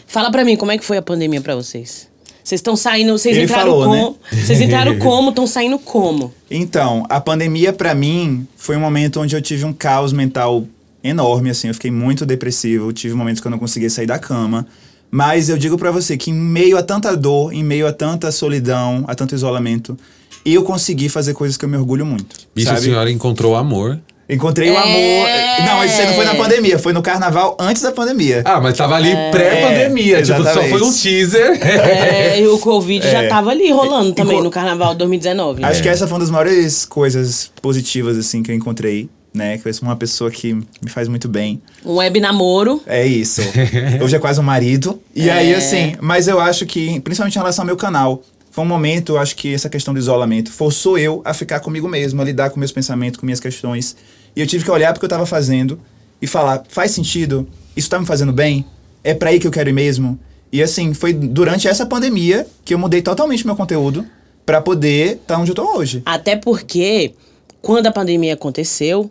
[0.06, 2.08] Fala pra mim, como é que foi a pandemia pra vocês?
[2.42, 4.18] Vocês estão saindo, vocês Ele entraram falou, como?
[4.32, 5.28] Vocês entraram como?
[5.28, 6.32] Estão saindo como?
[6.50, 10.66] Então, a pandemia pra mim foi um momento onde eu tive um caos mental
[11.04, 14.66] enorme, assim, eu fiquei muito depressivo, tive momentos que eu não conseguia sair da cama,
[15.10, 18.32] mas eu digo pra você que em meio a tanta dor, em meio a tanta
[18.32, 19.96] solidão, a tanto isolamento,
[20.44, 22.86] eu consegui fazer coisas que eu me orgulho muito, Bicho, a sabe?
[22.86, 23.98] senhora encontrou amor.
[24.32, 24.76] Encontrei o É.
[24.76, 25.66] amor.
[25.66, 28.42] Não, isso aí não foi na pandemia, foi no carnaval antes da pandemia.
[28.44, 30.18] Ah, mas tava ali pré-pandemia.
[30.18, 31.58] É, tipo, só foi um teaser.
[31.60, 35.64] É, e o Covid já tava ali rolando também Enco- no carnaval 2019.
[35.64, 39.58] Acho que essa foi uma das maiores coisas positivas, assim, que eu encontrei, né?
[39.58, 41.60] Que eu sou uma pessoa que me faz muito bem.
[41.84, 42.80] Um web namoro.
[42.86, 43.42] É isso.
[44.00, 45.00] Hoje é quase um marido.
[45.12, 48.66] E aí, assim, mas eu acho que, principalmente em relação ao meu canal, foi um
[48.66, 52.50] momento, acho que essa questão do isolamento forçou eu a ficar comigo mesmo, a lidar
[52.50, 53.96] com meus pensamentos, com minhas questões.
[54.34, 55.80] E eu tive que olhar porque eu tava fazendo
[56.20, 57.48] e falar: faz sentido?
[57.76, 58.64] Isso tá me fazendo bem?
[59.04, 60.18] É pra aí que eu quero ir mesmo?
[60.52, 64.04] E assim, foi durante essa pandemia que eu mudei totalmente meu conteúdo
[64.44, 66.02] pra poder estar onde eu tô hoje.
[66.04, 67.14] Até porque,
[67.62, 69.08] quando a pandemia aconteceu,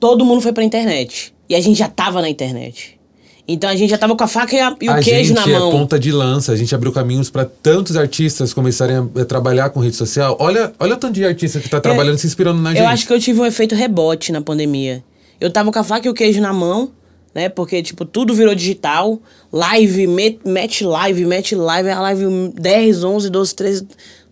[0.00, 1.34] todo mundo foi pra internet.
[1.46, 2.98] E a gente já tava na internet.
[3.46, 5.46] Então a gente já tava com a faca e, a- e o a queijo gente
[5.48, 5.70] na é mão.
[5.72, 9.80] ponta de lança, a gente abriu caminhos para tantos artistas começarem a, a trabalhar com
[9.80, 10.36] rede social.
[10.38, 12.80] Olha, olha o tanto de artista que tá trabalhando, se inspirando na gente.
[12.80, 15.02] Eu acho que eu tive um efeito rebote na pandemia.
[15.40, 16.92] Eu tava com a faca e o queijo na mão,
[17.34, 17.48] né?
[17.48, 19.20] Porque, tipo, tudo virou digital.
[19.52, 22.24] Live, met, match live, match live, a live
[22.54, 23.86] 10, 11, 12, 13,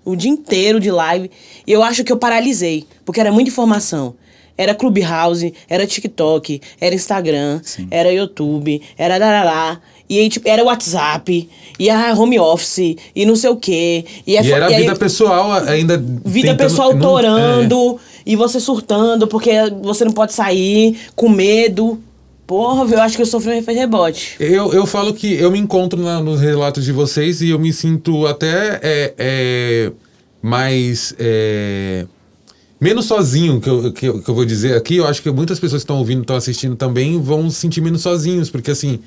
[0.04, 1.28] o dia inteiro de live.
[1.66, 4.14] E eu acho que eu paralisei, porque era muita informação.
[4.60, 9.80] Era Clubhouse, era TikTok, era Instagram, era YouTube, era darará.
[10.08, 14.04] E aí, tipo, era WhatsApp, e a home office, e não sei o quê.
[14.26, 15.96] E, é E era a e aí- vida pessoal ainda.
[15.96, 21.98] vida tentando- pessoal não- torando e você surtando porque você não pode sair com medo.
[22.46, 24.34] Porra, eu acho que eu sofri um efeito rebote.
[24.40, 24.44] é.
[24.44, 27.72] Eu, eu falo que eu me encontro na- nos relatos de vocês e eu me
[27.72, 29.92] sinto até é, é,
[30.42, 31.14] mais.
[31.18, 32.04] é,
[32.80, 34.96] menos sozinho, que eu, que, eu, que eu vou dizer aqui.
[34.96, 38.02] Eu acho que muitas pessoas que estão ouvindo, estão assistindo também, vão se sentir menos
[38.02, 38.98] sozinhos, porque assim.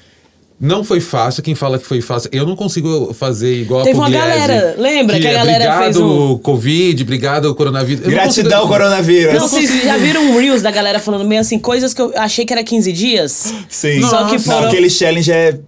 [0.62, 2.30] Não foi fácil, quem fala que foi fácil.
[2.32, 5.64] Eu não consigo fazer igual Teve a uma Pugliese, galera, lembra que a é galera
[5.66, 8.06] obrigado fez um- Covid, obrigado Coronavírus.
[8.06, 9.34] Eu não Gratidão, consigo- coronavírus.
[9.34, 12.46] Não, vocês já viram um Reels da galera falando meio assim, coisas que eu achei
[12.46, 13.52] que era 15 dias?
[13.68, 14.04] Sim.
[14.04, 15.60] Só que Não, foram- aquele challenge é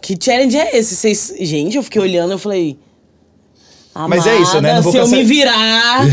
[0.00, 0.94] Que challenge é esse?
[0.94, 1.34] Vocês...
[1.40, 2.76] Gente, eu fiquei olhando eu falei.
[3.94, 4.70] Mas é isso, né?
[4.70, 6.04] "Amada, Não vou se eu me virar.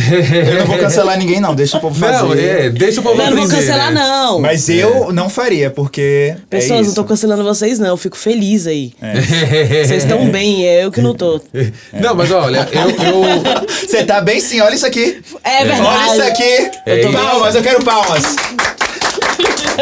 [0.52, 1.56] Eu não vou cancelar ninguém, não.
[1.56, 2.24] Deixa o povo fazer.
[2.24, 4.00] Não, é, deixa o povo não, não vou cancelar, né?
[4.00, 4.40] não.
[4.40, 6.36] Mas eu não faria, porque.
[6.50, 7.88] Pessoas, é não tô cancelando vocês, não.
[7.88, 8.94] Eu fico feliz aí.
[9.86, 11.42] Vocês estão bem, é eu que não tô.
[11.94, 15.22] Não, mas olha, eu, eu, Você tá bem sim, olha isso aqui.
[15.44, 15.82] É verdade.
[15.82, 16.72] Olha isso aqui.
[16.86, 17.12] É isso.
[17.12, 18.24] palmas, eu quero palmas.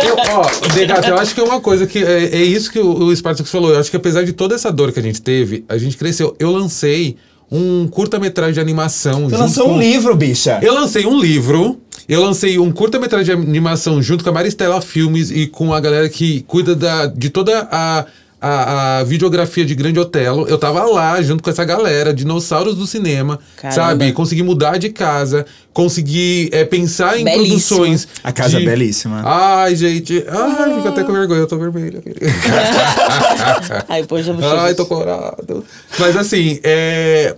[0.04, 3.06] Eu, ó, Degato, eu acho que é uma coisa que é, é isso que o,
[3.06, 3.72] o Spartacus falou.
[3.74, 6.36] Eu acho que apesar de toda essa dor que a gente teve, a gente cresceu.
[6.40, 7.18] Eu lancei
[7.52, 9.30] um curta-metragem de animação.
[9.30, 10.60] Você lançou com- um livro, bicha.
[10.62, 11.80] Eu lancei um livro.
[12.08, 16.10] Eu lancei um curta-metragem de animação junto com a Maristela Filmes e com a galera
[16.10, 18.06] que cuida da, de toda a,
[18.42, 20.48] a, a videografia de Grande Otelo.
[20.48, 23.76] Eu tava lá junto com essa galera, dinossauros do cinema, Caramba.
[23.76, 24.12] sabe?
[24.14, 27.48] Consegui mudar de casa, consegui é, pensar em Belíssimo.
[27.48, 28.08] produções.
[28.24, 29.22] A casa de- é belíssima.
[29.26, 30.24] Ai, gente.
[30.28, 32.02] Ai, fico até com vergonha, eu tô vermelho.
[33.90, 34.36] Ai, poxa.
[34.62, 35.66] Ai, tô corado.
[35.98, 37.36] Mas assim, é...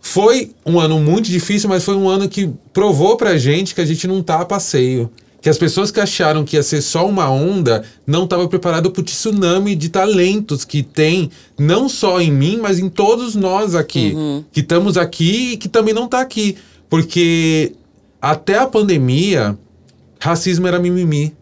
[0.00, 3.86] foi um ano muito difícil, mas foi um ano que provou pra gente que a
[3.86, 5.10] gente não tá a passeio.
[5.40, 9.00] Que as pessoas que acharam que ia ser só uma onda não estavam preparadas para
[9.00, 14.14] o tsunami de talentos que tem, não só em mim, mas em todos nós aqui,
[14.52, 16.56] que estamos aqui e que também não tá aqui.
[16.88, 17.72] Porque
[18.20, 19.56] até a pandemia,
[20.18, 21.34] racismo era mimimi.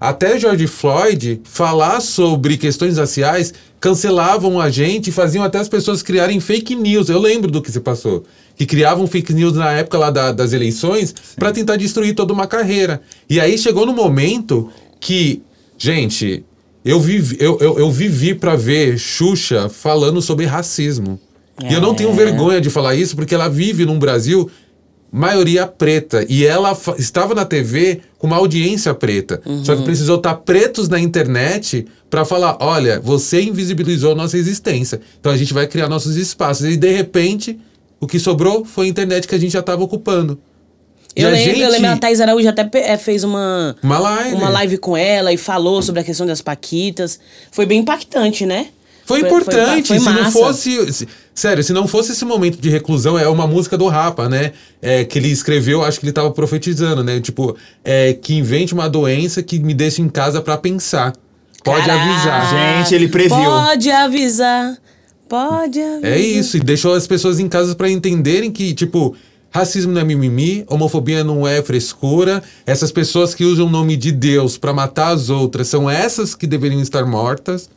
[0.00, 6.02] Até George Floyd falar sobre questões raciais cancelavam a gente e faziam até as pessoas
[6.02, 7.08] criarem fake news.
[7.10, 8.24] Eu lembro do que se passou.
[8.56, 12.46] Que criavam fake news na época lá da- das eleições para tentar destruir toda uma
[12.46, 13.02] carreira.
[13.28, 15.42] E aí chegou no momento que,
[15.78, 16.44] gente,
[16.84, 21.20] eu vivi, eu, eu, eu vivi para ver Xuxa falando sobre racismo.
[21.68, 22.14] E eu não tenho É.
[22.14, 24.50] vergonha de falar isso porque ela vive num Brasil
[25.12, 26.24] maioria preta.
[26.28, 29.40] E ela estava na TV com uma audiência preta.
[29.64, 35.00] Só que precisou estar pretos na internet para falar: olha, você invisibilizou a nossa existência.
[35.18, 36.66] Então a gente vai criar nossos espaços.
[36.66, 37.58] E de repente,
[38.00, 40.38] o que sobrou foi a internet que a gente já estava ocupando.
[41.16, 44.36] Eu lembro, eu gente- lembro, a Thais Araújo até eh, fez uma, Uma live.
[44.36, 47.18] uma live com ela e falou sobre a questão das paquitas.
[47.50, 48.68] Foi bem impactante, né?
[49.10, 49.88] Foi Foi- importante.
[49.88, 50.92] foi- foi se não fosse.
[50.92, 54.52] se- sério, se não fosse esse momento de reclusão, é uma música do Rapa, né?
[54.80, 57.20] É, que ele escreveu, acho que ele tava profetizando, né?
[57.20, 61.12] Tipo, é, que invente uma doença que me deixe em casa pra pensar.
[61.64, 62.10] Pode Caraca.
[62.10, 62.50] avisar.
[62.82, 63.36] Gente, ele previu.
[63.36, 64.76] Pode avisar.
[65.28, 66.04] Pode avisar.
[66.10, 69.14] É isso, e deixou as pessoas em casa pra entenderem que, tipo,
[69.50, 72.42] racismo não é mimimi, homofobia não é frescura.
[72.66, 76.46] Essas pessoas que usam o nome de Deus pra matar as outras são essas que
[76.46, 77.68] deveriam estar mortas.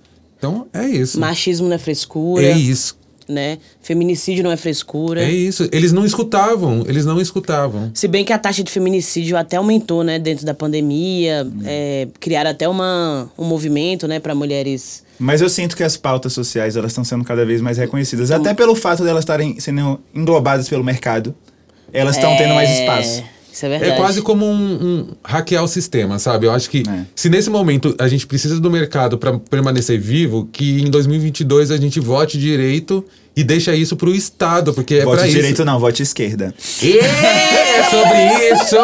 [0.44, 1.18] Então, é isso.
[1.18, 2.44] Machismo não é frescura.
[2.44, 2.98] É isso.
[3.30, 3.60] Né?
[3.82, 5.24] Feminicídio não é frescura.
[5.24, 5.70] É isso.
[5.72, 7.90] Eles não escutavam, eles não escutavam.
[7.94, 10.20] Se bem que a taxa de feminicídio até aumentou, né?
[10.20, 11.48] Dentro da pandemia.
[11.64, 14.20] É, criaram até uma, um movimento, né?
[14.20, 15.06] Para mulheres...
[15.18, 18.54] Mas eu sinto que as pautas sociais elas estão sendo cada vez mais reconhecidas, até
[18.54, 21.34] pelo fato de elas estarem sendo englobadas pelo mercado.
[21.94, 23.24] Elas estão tendo mais espaço.
[23.54, 23.92] Isso é verdade.
[23.92, 26.48] É quase como um, um hackear o sistema, sabe?
[26.48, 27.06] Eu acho que É.
[27.16, 31.78] se nesse momento a gente precisa do mercado para permanecer vivo, que em 2022 a
[31.78, 35.36] gente vote direito e deixa isso pro Estado, porque é vote para isso.
[35.36, 36.54] direito não, vote esquerda.
[36.82, 38.76] É sobre isso!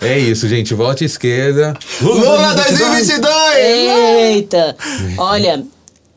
[0.00, 0.74] É isso, gente.
[0.74, 1.74] Vote esquerda.
[2.00, 3.30] Lula 2022!
[3.56, 4.76] Eita!
[5.18, 5.64] Olha,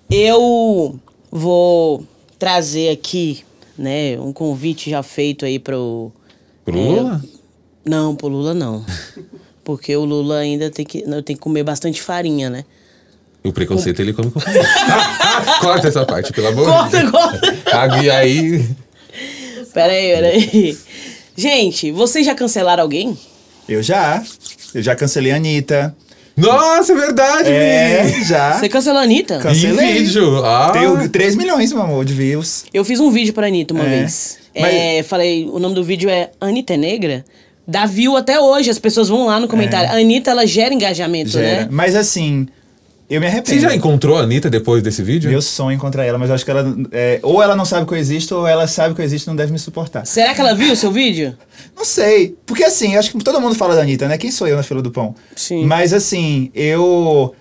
[0.09, 0.99] eu
[1.31, 2.05] vou
[2.39, 3.43] trazer aqui,
[3.77, 6.11] né, um convite já feito aí pro.
[6.65, 7.23] Pro Lula?
[7.85, 8.85] Não, pro Lula não.
[9.63, 12.63] Porque o Lula ainda tem que, não, tem que comer bastante farinha, né?
[13.43, 14.39] O preconceito ele come com
[15.61, 17.11] Corta essa parte, pelo amor de Corta, Deus.
[17.11, 17.53] corta!
[17.77, 18.69] Água aí.
[19.73, 20.77] Peraí, peraí.
[21.35, 23.17] Gente, vocês já cancelaram alguém?
[23.69, 24.23] Eu já.
[24.73, 25.95] Eu já cancelei a Anitta.
[26.38, 28.60] Nossa, é verdade, É, já.
[28.60, 29.39] Você cancelou a Anitta?
[29.39, 29.86] Can- Cancelei.
[29.97, 30.45] Em vídeo.
[30.45, 30.69] Ah.
[30.71, 32.65] Tenho 3 milhões, meu amor, de views.
[32.71, 33.89] Eu fiz um vídeo pra Anitta uma É.
[34.02, 34.38] vez.
[34.56, 37.26] Mas- É, falei, o nome do vídeo é Anitta é Negra?
[37.67, 39.89] Dá view até hoje, as pessoas vão lá no comentário.
[39.89, 41.41] A Anitta, ela gera engajamento, É.
[41.41, 41.62] Gera.
[41.63, 41.67] né?
[41.71, 42.47] Mas assim,
[43.09, 43.49] eu me arrependo.
[43.49, 45.29] Você já encontrou a Anitta depois desse vídeo?
[45.29, 46.75] Meu sonho é encontrar ela, mas eu acho que ela.
[46.91, 49.31] é, ou ela não sabe que eu existo, ou ela sabe que eu existo e
[49.31, 50.05] não deve me suportar.
[50.05, 51.35] Será que ela viu o seu vídeo?
[51.75, 52.35] Não sei.
[52.45, 54.17] Porque assim, eu acho que todo mundo fala da Anitta, né?
[54.17, 55.15] Quem sou eu na fila do pão?
[55.35, 55.65] Sim.
[55.65, 57.33] Mas assim, eu.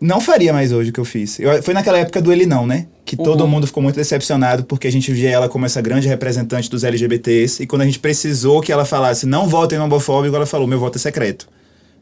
[0.00, 1.38] Não faria mais hoje o que eu fiz.
[1.38, 2.86] Eu- foi naquela época do Ele Não, né?
[3.04, 6.70] Que todo mundo ficou muito decepcionado porque a gente via ela como essa grande representante
[6.70, 7.62] dos LGBTs.
[7.62, 10.78] E quando a gente precisou que ela falasse não votem no homofóbico, ela falou: meu
[10.78, 11.48] voto é secreto.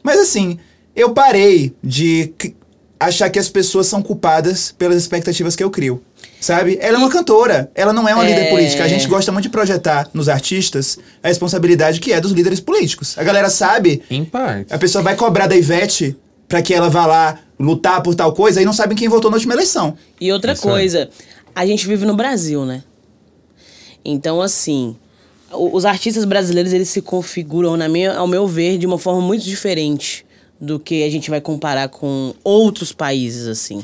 [0.03, 0.59] Mas assim,
[0.95, 2.31] eu parei de
[2.99, 6.03] achar que as pessoas são culpadas pelas expectativas que eu crio.
[6.41, 6.77] Sabe?
[6.81, 8.29] Ela é uma cantora, ela não é uma É.
[8.29, 8.83] líder política.
[8.83, 13.17] A gente gosta muito de projetar nos artistas a responsabilidade que é dos líderes políticos.
[13.17, 14.73] A galera sabe, Em parte.
[14.73, 16.15] a pessoa vai cobrar da Ivete
[16.47, 19.35] pra que ela vá lá lutar por tal coisa e não sabem quem votou na
[19.37, 19.95] última eleição.
[20.19, 20.71] E outra Isso é.
[20.71, 21.09] coisa,
[21.55, 22.83] a gente vive no Brasil, né?
[24.03, 24.95] Então, assim,
[25.51, 29.43] os artistas brasileiros, eles se configuram, na minha, ao meu ver, de uma forma muito
[29.43, 30.25] diferente
[30.59, 33.83] do que a gente vai comparar com outros países, assim.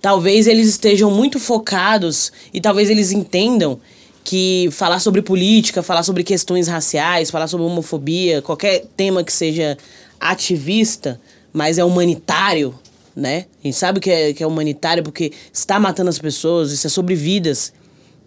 [0.00, 3.80] Talvez eles estejam muito focados e talvez eles entendam
[4.24, 9.76] que falar sobre política, falar sobre questões raciais, falar sobre homofobia, qualquer tema que seja
[10.20, 11.20] ativista,
[11.52, 12.74] mas é humanitário,
[13.14, 13.46] né?
[13.62, 16.90] A gente sabe que é, que é humanitário porque está matando as pessoas, isso é
[16.90, 17.72] sobre vidas.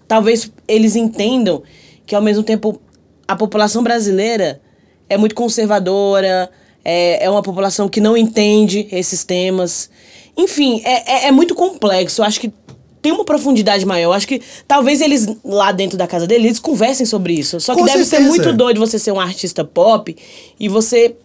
[0.07, 1.63] Talvez eles entendam
[2.05, 2.79] que, ao mesmo tempo,
[3.27, 4.61] a população brasileira
[5.09, 6.49] é muito conservadora,
[6.85, 9.89] é, é uma população que não entende esses temas.
[10.37, 12.21] Enfim, é, é, é muito complexo.
[12.21, 12.53] Eu acho que
[13.01, 14.09] tem uma profundidade maior.
[14.09, 17.59] Eu acho que talvez eles, lá dentro da casa deles, eles conversem sobre isso.
[17.59, 18.23] Só que Com deve certeza.
[18.23, 20.15] ser muito doido você ser um artista pop
[20.59, 21.15] e você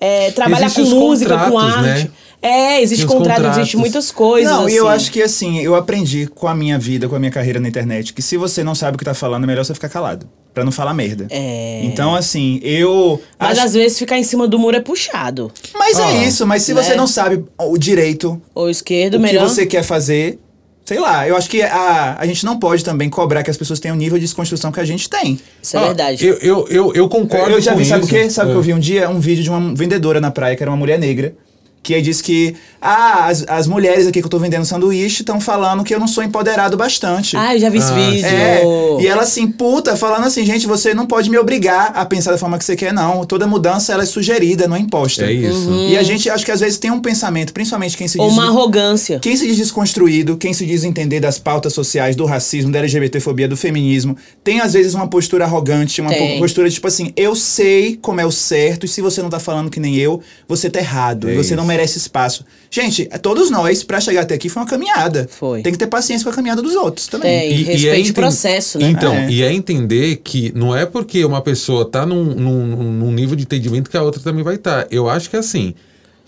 [0.00, 2.04] é, trabalhar com música, com contratos, arte.
[2.04, 2.10] né?
[2.40, 3.58] É, existe contrato, contratos.
[3.58, 4.50] existe muitas coisas.
[4.52, 4.96] Não, e eu assim.
[4.96, 8.12] acho que assim, eu aprendi com a minha vida, com a minha carreira na internet,
[8.14, 10.28] que se você não sabe o que tá falando, é melhor você ficar calado.
[10.54, 11.26] Pra não falar merda.
[11.30, 11.80] É.
[11.84, 13.20] Então, assim, eu.
[13.38, 15.52] Mas acho- às vezes ficar em cima do muro é puxado.
[15.74, 16.82] Mas Ah, é isso, mas se né?
[16.82, 19.44] você não sabe o direito, Ou esquerdo, o melhor.
[19.44, 20.38] que você quer fazer,
[20.84, 23.78] sei lá, eu acho que a, a gente não pode também cobrar que as pessoas
[23.78, 25.38] tenham o nível de desconstrução que a gente tem.
[25.62, 26.26] Isso é verdade.
[26.26, 28.14] Eu, eu, eu, eu concordo Eu já com vi, sabe o isso.
[28.14, 28.30] quê?
[28.30, 28.64] Sabe o que eu É.
[28.66, 29.08] vi um dia?
[29.10, 31.34] Um vídeo de uma vendedora na praia, que era uma mulher negra.
[31.82, 35.40] Que aí disse que, ah, as, as mulheres aqui que eu tô vendendo sanduíche estão
[35.40, 37.36] falando que eu não sou empoderado bastante.
[37.36, 38.26] Ah, eu já vi esse Ah, vídeo.
[38.26, 38.62] É,
[39.00, 42.38] e ela assim, puta, falando assim, gente, você não pode me obrigar a pensar da
[42.38, 43.24] forma que você quer, não.
[43.24, 45.24] Toda mudança, ela é sugerida, não é imposta.
[45.24, 45.68] É isso.
[45.70, 45.88] Uhum.
[45.88, 48.34] E a gente, acho que às vezes tem um pensamento, principalmente quem se Ou diz...
[48.36, 49.18] uma arrogância.
[49.20, 53.48] Quem se diz desconstruído, quem se diz entender das pautas sociais, do racismo, da LGBTfobia,
[53.48, 56.34] do feminismo, tem às vezes uma postura arrogante, uma Tem.
[56.34, 59.30] po- postura de tipo assim, eu sei como é o certo, e se você não
[59.30, 61.67] tá falando que nem eu, você tá errado, É e você não isso.
[61.68, 62.44] Merece espaço.
[62.70, 65.28] Gente, todos nós, pra chegar até aqui, foi uma caminhada.
[65.30, 65.62] Foi.
[65.62, 67.54] Tem que ter paciência com a caminhada dos outros também.
[67.54, 67.62] Tem.
[67.64, 68.88] respeite o processo, né?
[68.90, 69.30] Então, É.
[69.30, 73.44] e é entender que não é porque uma pessoa tá num, num, num nível de
[73.44, 74.86] entendimento que a outra também vai estar.
[74.90, 75.74] Eu acho que assim,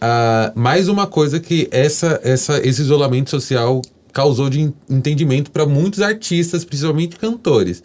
[0.00, 5.66] ah, mais uma coisa que essa, essa, esse isolamento social causou de en- entendimento para
[5.66, 7.82] muitos artistas, principalmente cantores.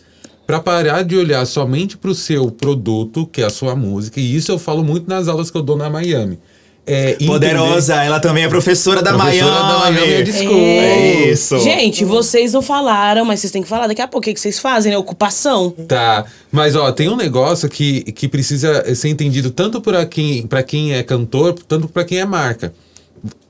[0.48, 4.36] Para parar de olhar somente para o seu produto, que é a sua música, e
[4.36, 6.38] isso eu falo muito nas aulas que eu dou na Miami.
[6.88, 9.74] É, entender- Poderosa, ela também é professora da Professora Miami.
[9.74, 10.54] da Miami, é desculpa.
[10.56, 11.60] É isso.
[11.60, 14.20] Gente, vocês não falaram, mas vocês têm que falar daqui a pouco.
[14.20, 14.98] O que que vocês fazem, né?
[14.98, 15.72] Ocupação.
[15.88, 20.62] Tá, mas ó, tem um negócio que, que precisa ser entendido tanto para quem, pra
[20.62, 22.72] quem é cantor, tanto para quem é marca.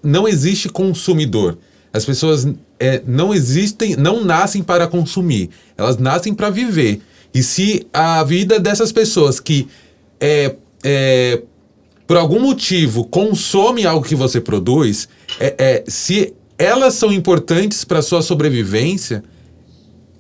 [0.02, 1.58] Não existe consumidor.
[1.92, 2.48] As pessoas
[2.80, 7.02] é, não existem, não nascem para consumir, elas nascem para viver.
[7.34, 9.68] E se a vida dessas pessoas que
[10.22, 11.42] é, é,
[12.08, 15.08] por algum motivo consome algo que você produz,
[15.40, 19.24] é, é, se elas são importantes para sua sobrevivência,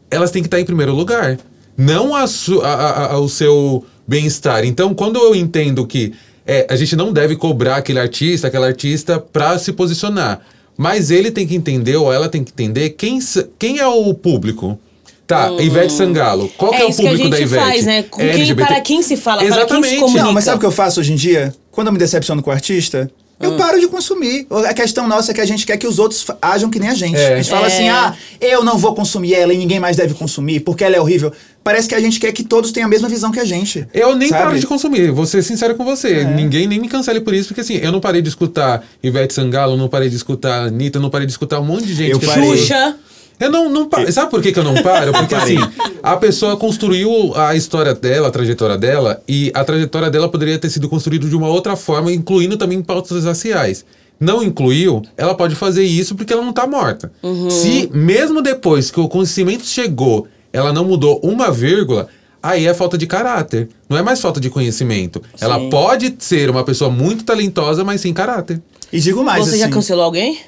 [0.09, 1.37] elas têm que estar em primeiro lugar.
[1.77, 4.63] Não a su- a- a- a- o seu bem-estar.
[4.65, 6.13] Então, quando eu entendo que
[6.47, 10.41] é, a gente não deve cobrar aquele artista, aquela artista, para se posicionar.
[10.77, 13.17] Mas ele tem que entender, ou ela tem que entender, quem,
[13.57, 14.77] quem é o público.
[15.25, 16.47] Tá, Ivete Sangalo.
[16.55, 16.89] Qual que é, o Hum.
[16.91, 17.63] isso que a público da gente Ivete?
[17.65, 18.03] faz, né?
[18.03, 18.67] Com É quem- LGBT?
[18.73, 19.99] para quem se fala, para quem se Exatamente.
[19.99, 20.23] comunica.
[20.23, 21.51] Não, mas sabe o que eu faço hoje em dia?
[21.75, 23.57] Quando eu me decepciono com o artista, eu Ah.
[23.57, 24.47] paro de consumir.
[24.65, 26.93] A questão nossa é que a gente quer que os outros ajam que nem a
[26.93, 27.17] gente.
[27.17, 27.33] É.
[27.33, 27.73] A gente fala É.
[27.73, 31.01] assim, ah, eu não vou consumir ela e ninguém mais deve consumir porque ela é
[31.01, 31.33] horrível.
[31.61, 33.85] Parece que a gente quer que todos tenham a mesma visão que a gente.
[33.93, 34.43] Eu nem sabe?
[34.43, 36.23] paro de consumir, vou ser sincero com você.
[36.23, 39.75] Ninguém nem me cancele por isso, porque assim, eu não parei de escutar Ivete Sangalo,
[39.75, 42.25] não parei de escutar Anitta, não parei de escutar um monte de gente Eu que
[42.25, 42.55] parei.
[42.57, 42.95] Xuxa.
[43.39, 44.11] Eu não, não paro.
[44.11, 45.11] Sabe por que, que eu não paro?
[45.11, 45.57] Porque assim,
[46.01, 50.69] a pessoa construiu a história dela, a trajetória dela, e a trajetória dela poderia ter
[50.69, 53.85] sido construída de uma outra forma, incluindo também pautas raciais.
[54.19, 57.11] Não incluiu, ela pode fazer isso porque ela não tá morta.
[57.49, 62.07] Se mesmo depois que o conhecimento chegou, ela não mudou uma vírgula,
[62.41, 63.67] aí é falta de caráter.
[63.89, 65.21] Não é mais falta de conhecimento.
[65.41, 65.69] Ela Sim.
[65.69, 68.61] pode ser uma pessoa muito talentosa, mas sem caráter.
[68.93, 70.39] E digo mais, Você assim, já cancelou alguém?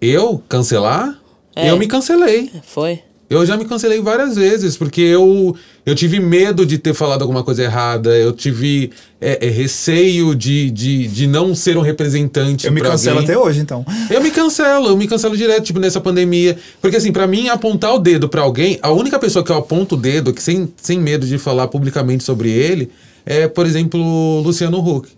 [0.00, 1.18] Eu cancelar?
[1.56, 1.70] É.
[1.70, 2.50] Eu me cancelei.
[2.62, 3.00] Foi.
[3.28, 7.42] Eu já me cancelei várias vezes, porque eu, eu tive medo de ter falado alguma
[7.42, 12.66] coisa errada, eu tive é, é, receio de, de, de não ser um representante.
[12.66, 13.34] eu me pra cancelo alguém.
[13.34, 13.84] até hoje, então.
[14.08, 16.56] Eu me cancelo, eu me cancelo direto, tipo, nessa pandemia.
[16.80, 19.96] Porque, assim, pra mim, apontar o dedo pra alguém, a única pessoa que eu aponto
[19.96, 22.92] o dedo, que sem, sem medo de falar publicamente sobre ele,
[23.24, 25.08] é, por exemplo, o Luciano Huck.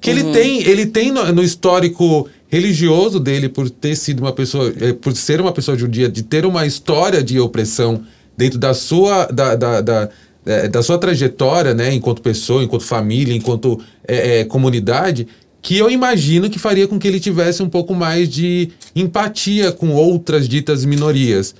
[0.00, 4.72] Que ele tem, ele tem no, no histórico religioso dele, por ter sido uma pessoa,
[4.80, 8.02] eh, por ser uma pessoa judia, de ter uma história de opressão
[8.36, 10.08] dentro da sua, da, da, da,
[10.44, 15.28] eh, da sua trajetória, né, enquanto pessoa, enquanto família, enquanto eh, eh, comunidade,
[15.62, 19.90] que eu imagino que faria com que ele tivesse um pouco mais de empatia com
[19.90, 21.54] outras ditas minorias.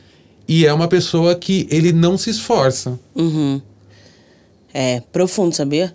[0.48, 2.98] E é uma pessoa que ele não se esforça.
[3.14, 3.60] Uhum.
[4.72, 5.94] É, profundo, sabia?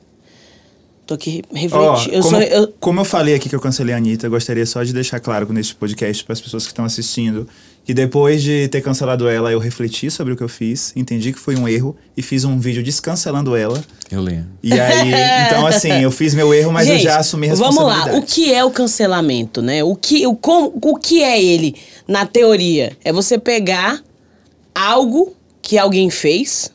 [1.06, 2.16] Tô aqui refletindo.
[2.16, 2.38] eu como.
[2.38, 5.20] Eu, como eu falei aqui que eu cancelei a Anitta, eu gostaria só de deixar
[5.20, 7.48] claro neste podcast para as pessoas que estão assistindo
[7.86, 11.38] que depois de ter cancelado ela, eu refleti sobre o que eu fiz, entendi que
[11.38, 13.80] foi um erro e fiz um vídeo descancelando ela.
[14.12, 14.48] Eu lembro.
[14.64, 15.14] E aí,
[15.46, 18.12] então assim, eu fiz meu erro, mas Gente, eu já assumi a Vamos responsabilidade.
[18.12, 19.84] lá, o que é o cancelamento, né?
[19.84, 21.76] O que, o, com, o que é ele,
[22.08, 22.98] na teoria?
[23.04, 24.02] É você pegar
[24.74, 26.72] algo que alguém fez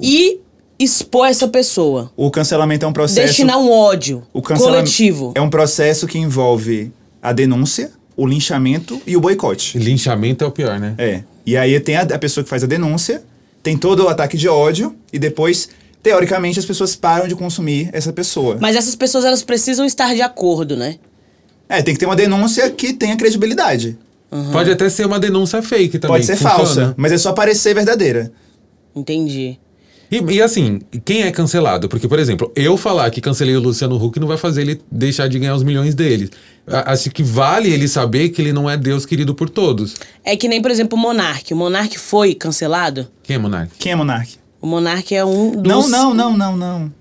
[0.00, 0.40] e
[0.78, 2.10] expor essa pessoa.
[2.16, 3.28] O cancelamento é um processo.
[3.28, 5.32] Destinar um ódio o cancelamento coletivo.
[5.34, 9.78] É um processo que envolve a denúncia, o linchamento e o boicote.
[9.78, 10.94] Linchamento é o pior, né?
[10.98, 11.22] É.
[11.46, 13.22] E aí tem a, a pessoa que faz a denúncia,
[13.62, 15.68] tem todo o ataque de ódio e depois,
[16.02, 18.58] teoricamente, as pessoas param de consumir essa pessoa.
[18.60, 20.96] Mas essas pessoas, elas precisam estar de acordo, né?
[21.68, 23.98] É, tem que ter uma denúncia que tenha credibilidade.
[24.52, 26.16] Pode até ser uma denúncia fake também.
[26.16, 26.56] Pode ser funciona.
[26.56, 28.32] falsa, mas é só parecer verdadeira.
[28.94, 29.58] Entendi.
[30.14, 31.88] E, e assim, quem é cancelado?
[31.88, 35.26] Porque, por exemplo, eu falar que cancelei o Luciano Huck não vai fazer ele deixar
[35.26, 36.30] de ganhar os milhões dele.
[36.68, 39.96] Acho que vale ele saber que ele não é Deus querido por todos.
[40.22, 41.52] É que nem, por exemplo, o Monark.
[41.52, 43.08] O Monark foi cancelado.
[43.24, 43.72] Quem é Monark?
[43.76, 44.30] Quem é monarca?
[44.60, 45.88] O Monark é um dos...
[45.88, 46.92] Não, não, não, não, não.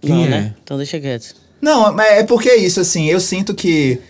[0.00, 0.28] Quem Não, é?
[0.28, 0.54] né?
[0.64, 1.36] Então deixa quieto.
[1.62, 4.00] Não, mas é porque é isso, assim, eu sinto que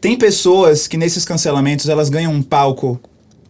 [0.00, 2.98] tem pessoas que nesses cancelamentos elas ganham um palco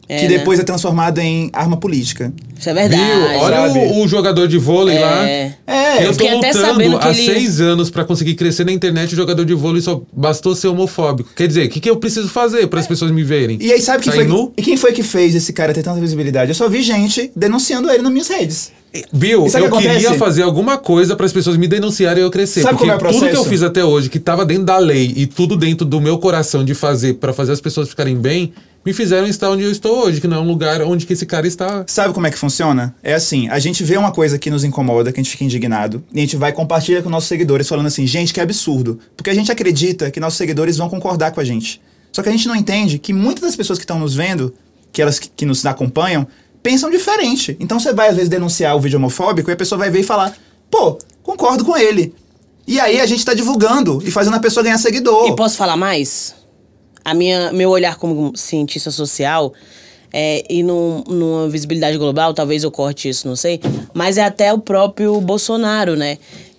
[0.09, 0.39] É, que né?
[0.39, 2.33] depois é transformado em arma política.
[2.59, 3.03] Isso é verdade.
[3.03, 3.41] Viu?
[3.41, 5.29] Olha o, o jogador de vôlei lá.
[5.29, 5.53] É.
[5.67, 9.13] É, eu tô lutando há ele- seis anos pra conseguir crescer na internet.
[9.13, 11.31] O jogador de vôlei só bastou ser homofóbico.
[11.35, 13.59] Quer dizer, o que, que eu preciso fazer para as pessoas me verem?
[13.61, 14.53] E aí, sabe quem Sair foi, nu?
[14.57, 16.51] e quem foi que fez esse cara ter tanta visibilidade?
[16.51, 18.73] Eu só vi gente denunciando ele nas minhas redes.
[19.13, 22.63] Bill, eu queria fazer alguma coisa para as pessoas me denunciarem e eu crescer.
[22.63, 24.79] Sabe porque como é o tudo que eu fiz até hoje, que tava dentro da
[24.79, 28.53] lei e tudo dentro do meu coração de fazer para fazer as pessoas ficarem bem,
[28.87, 31.27] me fizeram estar onde eu estou hoje, que não é um lugar onde que esse
[31.27, 31.85] cara está.
[31.89, 32.95] Sabe como é que funciona?
[33.03, 36.05] É assim, a gente vê uma coisa que nos incomoda, que a gente fica indignado,
[36.13, 39.01] e a gente vai compartilhar com nossos seguidores falando assim, gente, que absurdo.
[39.17, 41.81] Porque a gente acredita que nossos seguidores vão concordar com a gente.
[42.13, 44.55] Só que a gente não entende que muitas das pessoas que estão nos vendo,
[44.93, 46.25] que elas que, que nos acompanham,
[46.67, 47.57] pensam diferente.
[47.61, 50.03] Então você vai às vezes denunciar o vídeo homofóbico e a pessoa vai ver e
[50.03, 50.37] falar,
[50.69, 52.13] pô, concordo com ele.
[52.67, 55.29] E aí a gente tá divulgando e fazendo a pessoa ganhar seguidor.
[55.29, 56.35] E posso falar mais?
[57.05, 59.53] A minha, meu olhar como cientista social
[60.13, 63.61] é, e num, numa visibilidade global, talvez eu corte isso, não sei,
[63.95, 66.19] mas é até o próprio Bolsonaro, né?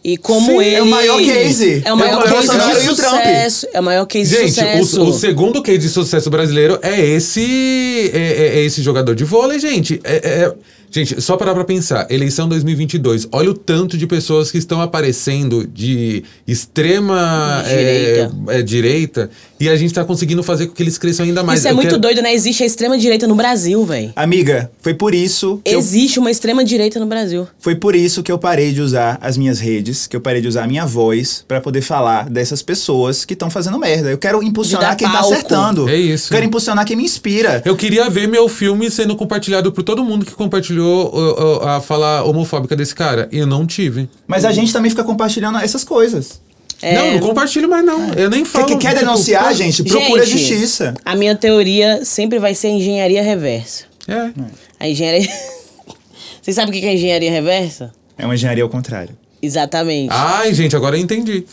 [0.10, 0.76] E como Sim, ele.
[0.76, 1.82] é o maior case.
[1.84, 3.14] É o maior É o case de Trump.
[3.18, 3.68] sucesso.
[3.74, 5.02] É o maior case de Gente, sucesso.
[5.02, 9.26] o, o segundo case de sucesso brasileiro é esse é, é- é esse jogador de
[9.26, 10.00] vôlei, gente.
[10.06, 10.54] É- é-
[10.92, 12.08] gente, só parar pra pensar.
[12.10, 13.28] Eleição 2022.
[13.32, 18.32] Olha o tanto de pessoas que estão aparecendo de extrema Direita.
[18.50, 19.30] é, é, direita
[19.60, 21.60] e a gente tá conseguindo fazer com que eles cresçam ainda mais.
[21.60, 22.34] Isso é Eu muito quero- doido, né?
[22.34, 24.14] Existe a extrema-direita no Brasil, velho.
[24.16, 27.48] Amiga, foi por isso que eu Existe uma extrema-direita no Brasil.
[27.60, 30.48] Foi por isso que eu parei de usar as minhas redes, que eu parei de
[30.48, 34.10] usar a minha voz pra poder falar dessas pessoas que estão fazendo merda.
[34.12, 35.34] Eu quero impulsionar quem tá palco.
[35.34, 35.90] acertando.
[35.90, 36.30] É isso.
[36.30, 37.62] Quero impulsionar quem me inspira.
[37.66, 41.82] Eu queria ver meu filme sendo compartilhado por todo mundo que compartilhou uh, uh, a
[41.82, 43.28] fala homofóbica desse cara.
[43.32, 44.10] E eu não tive.
[44.26, 46.42] Mas a gente também fica compartilhando essas coisas.
[46.82, 48.14] Não, não compartilho mais não.
[48.14, 48.66] Eu nem falo.
[48.66, 49.84] que quer tipo, denunciar, gente?
[49.84, 50.94] Procura Gente, justiça.
[51.04, 53.86] A minha teoria sempre vai ser engenharia reversa.
[54.08, 54.32] É.
[54.80, 55.28] A engenharia.
[56.42, 57.92] Vocês sabem o que é engenharia reversa?
[58.18, 59.18] É uma engenharia ao contrário.
[59.42, 60.10] Exatamente.
[60.12, 61.46] Ai, gente, agora eu entendi.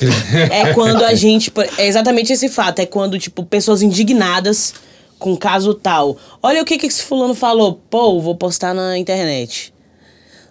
[0.50, 1.52] É quando a gente.
[1.78, 2.80] É exatamente esse fato.
[2.80, 4.74] É quando, tipo, pessoas indignadas
[5.24, 6.18] com caso tal.
[6.42, 7.80] Olha o que, que esse fulano falou.
[7.88, 9.72] Pô, vou postar na internet.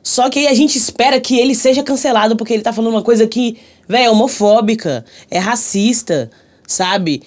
[0.02, 3.04] Só que aí a gente espera que ele seja cancelado porque ele tá falando uma
[3.04, 6.32] coisa que, velho, é homofóbica, é racista,
[6.66, 7.22] sabe?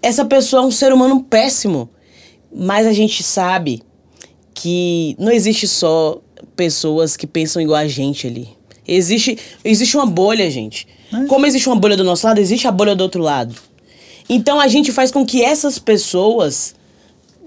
[0.00, 1.90] Essa pessoa é um ser humano péssimo.
[2.54, 3.82] Mas a gente sabe
[4.54, 6.20] que não existe só
[6.54, 8.50] pessoas que pensam igual a gente ali.
[8.86, 10.86] Existe, existe uma bolha, gente.
[11.26, 13.52] Como existe uma bolha do nosso lado, existe a bolha do outro lado.
[14.28, 16.76] Então a gente faz com que essas pessoas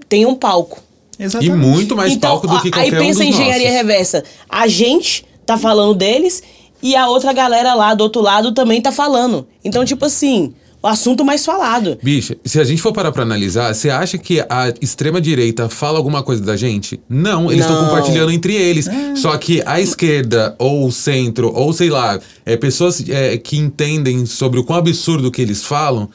[0.08, 0.82] tenham palco.
[1.18, 1.56] E Exatamente.
[1.56, 3.76] muito mais então, palco do que qualquer aí pensa um em engenharia nossos.
[3.76, 4.24] reversa.
[4.48, 6.42] A gente tá falando deles
[6.82, 9.46] e a outra galera lá do outro lado também tá falando.
[9.64, 11.98] Então, tipo assim, o assunto mais falado.
[12.02, 16.22] Bicha, se a gente for parar pra analisar, você acha que a extrema-direita fala alguma
[16.22, 17.00] coisa da gente?
[17.08, 18.86] Não, eles estão compartilhando entre eles.
[18.86, 19.16] É.
[19.16, 24.24] Só que a esquerda, ou o centro, ou sei lá, é, pessoas é, que entendem
[24.24, 26.08] sobre o quão absurdo que eles falam,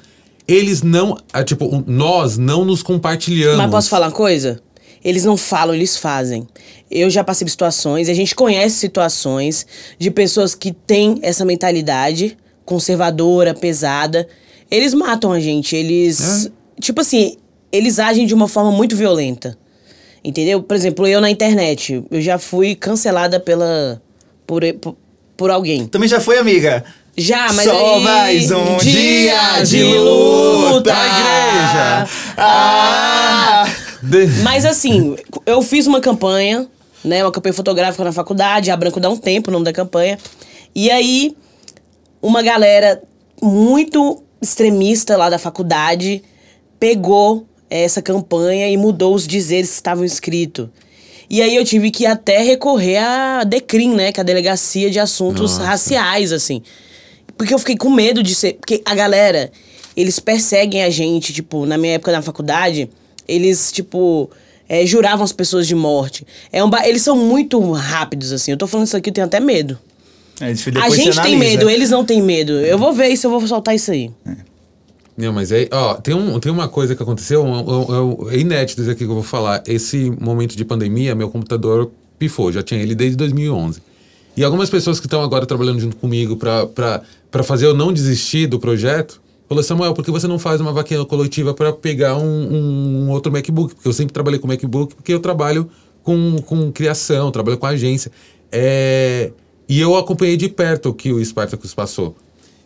[0.48, 1.18] eles não.
[1.32, 3.58] ah, tipo, nós não nos compartilhamos.
[3.58, 4.62] Mas posso falar uma coisa?
[5.04, 6.48] Eles não falam, eles fazem.
[6.90, 9.66] Eu já passei por situações, a gente conhece situações
[10.00, 14.28] de pessoas que têm essa mentalidade conservadora, pesada.
[14.72, 16.50] Eles matam a gente, eles.
[16.80, 17.38] Tipo assim,
[17.72, 19.58] eles agem de uma forma muito violenta.
[20.24, 20.64] Entendeu?
[20.64, 24.02] Por exemplo, eu na internet, eu já fui cancelada pela.
[24.48, 24.96] por, por,
[25.36, 25.86] por alguém.
[25.86, 26.84] Também já foi, amiga.
[27.16, 30.74] Já, mas Só aí, mais um dia de luta.
[30.74, 30.90] luta.
[30.92, 32.08] igreja.
[32.38, 33.66] Ah!
[34.02, 36.68] De- Mas assim, eu fiz uma campanha,
[37.06, 37.24] né?
[37.24, 40.18] Uma campanha fotográfica na faculdade, a Branco dá um tempo, o nome da campanha.
[40.76, 41.36] E aí,
[42.22, 43.02] uma galera
[43.42, 46.24] muito extremista lá da faculdade
[46.80, 50.68] pegou essa campanha e mudou os dizeres que estavam escritos.
[51.30, 54.12] E aí eu tive que até recorrer à DECRIM, né?
[54.12, 55.64] Que é a Delegacia de Assuntos Nossa.
[55.64, 56.62] Raciais, assim.
[57.38, 58.54] Porque eu fiquei com medo de ser.
[58.54, 59.52] Porque a galera,
[59.96, 62.90] eles perseguem a gente, tipo, na minha época na faculdade,
[63.28, 64.30] eles, tipo,
[64.70, 66.26] é, juravam as pessoas de morte.
[66.52, 68.52] É um ba- Eles são muito rápidos, assim.
[68.52, 69.78] Eu tô falando isso aqui, eu tenho até medo.
[70.42, 70.46] É,
[70.82, 72.54] a gente tem medo, eles não têm medo.
[72.54, 74.12] Eu vou ver se eu vou soltar isso aí.
[75.16, 78.38] Não, mas é, ó, tem, um, tem uma coisa que aconteceu, um, um, um, é
[78.40, 79.62] inédito isso aqui que eu vou falar.
[79.68, 83.80] Esse momento de pandemia, meu computador pifou, já tinha ele desde 2011.
[84.36, 88.60] E algumas pessoas que estão agora trabalhando junto comigo para fazer eu não desistir do
[88.60, 93.10] projeto, falou Samuel, por que você não faz uma vaquinha coletiva para pegar um, um,
[93.12, 93.76] outro MacBook?
[93.76, 95.70] Porque eu sempre trabalhei com MacBook, porque eu trabalho
[96.02, 98.12] com, com criação, trabalho com agência.
[98.52, 99.32] É,
[99.70, 102.16] e eu acompanhei de perto o que o Spartacus passou.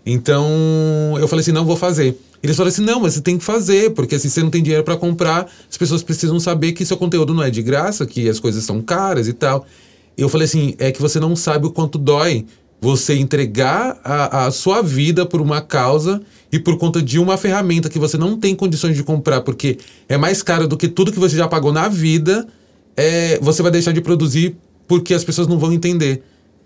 [0.06, 2.18] Então, eu falei assim, não vou fazer.
[2.42, 4.84] Eles falaram assim, não, mas você tem que fazer, porque assim, você não tem dinheiro
[4.84, 8.40] para comprar, as pessoas precisam saber que seu conteúdo não é de graça, que as
[8.40, 9.66] coisas são caras e tal.
[10.18, 12.46] Eu falei assim, é que você não sabe o quanto dói
[12.82, 17.90] você entregar a, a sua vida por uma causa e por conta de uma ferramenta
[17.90, 21.20] que você não tem condições de comprar, porque é mais caro do que tudo que
[21.20, 22.48] você já pagou na vida,
[22.96, 24.56] é, você vai deixar de produzir
[24.88, 26.24] porque as pessoas não vão entender.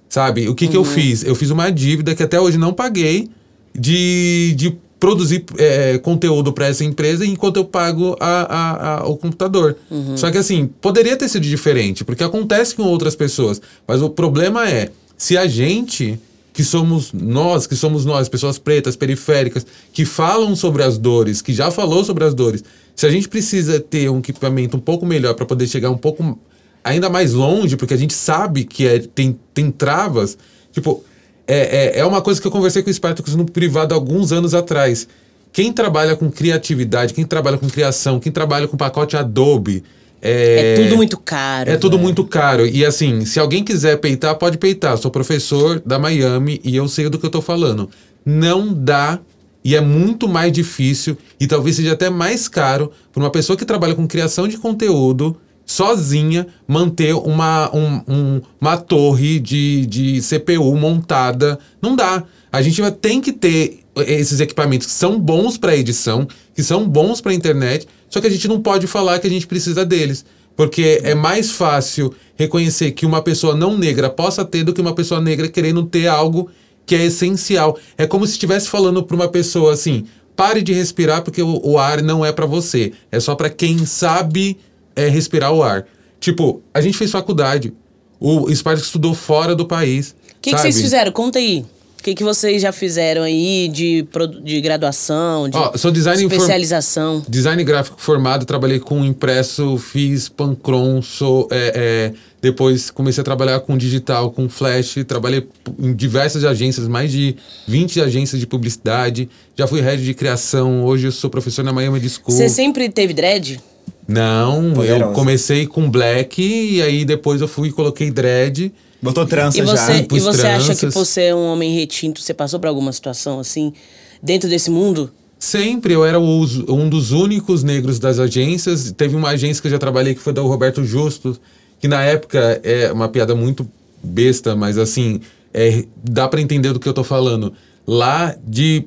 [0.07, 0.49] Sabe?
[0.49, 0.71] O que, uhum.
[0.71, 0.85] que eu uhum.
[0.85, 1.23] fiz?
[1.23, 3.29] Eu fiz uma dívida que até hoje não paguei
[3.73, 9.17] de, de produzir é, conteúdo para essa empresa enquanto eu pago a, a, a o
[9.17, 9.75] computador.
[9.89, 10.15] Uhum.
[10.15, 13.59] Só que assim, poderia ter sido diferente, porque acontece com outras pessoas.
[13.87, 16.19] Mas o problema é, se a gente,
[16.53, 21.51] que somos nós, que somos nós, pessoas pretas, periféricas, que falam sobre as dores, que
[21.51, 22.63] já falou sobre as dores,
[22.95, 26.37] se a gente precisa ter um equipamento um pouco melhor para poder chegar um pouco
[26.83, 30.37] ainda mais longe, porque a gente sabe que é, tem, tem travas.
[30.71, 31.03] Tipo,
[31.51, 34.53] é, é, é uma coisa que eu conversei com o Spartacus no privado alguns anos
[34.53, 35.05] atrás.
[35.51, 39.83] Quem trabalha com criatividade, quem trabalha com criação, quem trabalha com pacote Adobe.
[40.21, 41.69] É, é tudo muito caro.
[41.69, 42.65] É tudo muito caro.
[42.65, 44.97] E assim, se alguém quiser peitar, pode peitar.
[44.97, 47.89] Sou professor da Miami e eu sei do que eu tô falando.
[48.25, 49.19] Não dá
[49.61, 53.65] e é muito mais difícil e talvez seja até mais caro para uma pessoa que
[53.65, 55.35] trabalha com criação de conteúdo
[55.71, 61.57] sozinha manter uma, um, um, uma torre de, de CPU montada.
[61.81, 62.23] Não dá.
[62.51, 67.21] A gente tem que ter esses equipamentos que são bons para edição, que são bons
[67.21, 70.25] para internet, só que a gente não pode falar que a gente precisa deles.
[70.57, 74.93] Porque é mais fácil reconhecer que uma pessoa não negra possa ter do que uma
[74.93, 76.49] pessoa negra querendo ter algo
[76.85, 77.77] que é essencial.
[77.97, 80.05] É como se estivesse falando para uma pessoa assim:
[80.35, 82.91] pare de respirar porque o, o ar não é para você.
[83.09, 84.57] É só para quem sabe
[84.95, 85.85] é respirar o ar.
[86.19, 87.73] Tipo, a gente fez faculdade.
[88.19, 90.11] O Spartacus estudou fora do país.
[90.11, 91.11] O que, que, vocês fizeram?
[91.11, 91.65] Conta aí.
[92.01, 94.07] O que, que vocês já fizeram aí de,
[94.43, 97.23] de graduação, de oh, sou design especialização?
[97.29, 103.59] design gráfico formado, trabalhei com impresso, fiz pancron, sou, é, é, depois comecei a trabalhar
[103.59, 107.35] com digital, com flash, trabalhei em diversas agências, mais de
[107.67, 111.99] 20 agências de publicidade, já fui head de criação, hoje eu sou professor na Miami
[112.09, 112.35] School.
[112.35, 113.61] Você sempre teve dread?
[114.07, 115.05] Não, Poderosa.
[115.05, 118.73] eu comecei com black e aí depois eu fui e coloquei dread.
[119.01, 119.97] Botou trança e você, já.
[119.99, 120.69] E você tranças.
[120.69, 123.73] acha que por ser um homem retinto, você passou por alguma situação assim,
[124.21, 125.11] dentro desse mundo?
[125.39, 128.91] Sempre, eu era o, um dos únicos negros das agências.
[128.91, 131.35] Teve uma agência que eu já trabalhei que foi da Roberto Justo,
[131.79, 133.67] que na época é uma piada muito
[134.03, 135.19] besta, mas assim,
[135.51, 137.53] é, dá para entender do que eu tô falando.
[137.87, 138.85] Lá de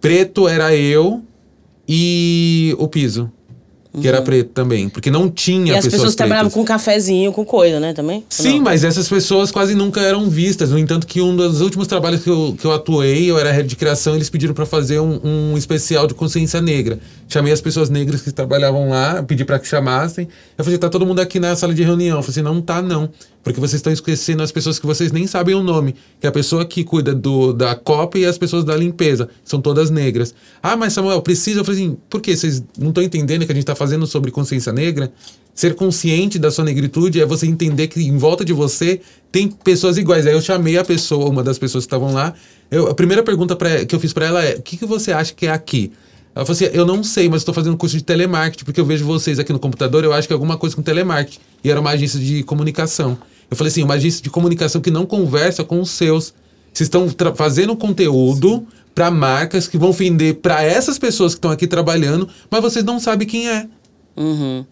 [0.00, 1.22] preto era eu
[1.86, 3.30] e o piso
[3.98, 7.44] que era preto também, porque não tinha e as pessoas, pessoas trabalhavam com cafezinho, com
[7.44, 8.24] coisa, né, também?
[8.28, 8.62] Sim, não?
[8.62, 10.70] mas essas pessoas quase nunca eram vistas.
[10.70, 13.68] No entanto, que um dos últimos trabalhos que eu, que eu atuei, eu era head
[13.68, 17.00] de criação, eles pediram para fazer um, um especial de consciência negra.
[17.28, 20.28] Chamei as pessoas negras que trabalhavam lá, pedi para que chamassem.
[20.56, 22.18] Eu falei, tá todo mundo aqui na sala de reunião.
[22.18, 23.08] Eu falei assim, não tá não,
[23.42, 26.32] porque vocês estão esquecendo as pessoas que vocês nem sabem o nome, que é a
[26.32, 30.34] pessoa que cuida do, da cópia e as pessoas da limpeza, são todas negras.
[30.62, 31.60] Ah, mas Samuel, precisa?
[31.60, 32.36] Eu falei assim, por quê?
[32.36, 35.12] Vocês não estão entendendo que a gente está fazendo sobre consciência negra?
[35.54, 39.00] Ser consciente da sua negritude é você entender que em volta de você
[39.32, 40.26] tem pessoas iguais.
[40.26, 42.34] Aí eu chamei a pessoa, uma das pessoas que estavam lá.
[42.70, 45.12] Eu, a primeira pergunta pra, que eu fiz para ela é: o que, que você
[45.12, 45.92] acha que é aqui?
[46.34, 48.84] Ela falou assim: eu não sei, mas estou fazendo um curso de telemarketing, porque eu
[48.84, 51.38] vejo vocês aqui no computador, eu acho que é alguma coisa com telemarketing.
[51.64, 53.18] E era uma agência de comunicação.
[53.50, 56.32] Eu falei assim: uma agência de comunicação que não conversa com os seus.
[56.72, 58.64] Vocês estão fazendo conteúdo
[58.94, 63.00] para marcas que vão vender para essas pessoas que estão aqui trabalhando, mas vocês não
[63.00, 63.66] sabem quem é.
[64.16, 64.64] Uhum.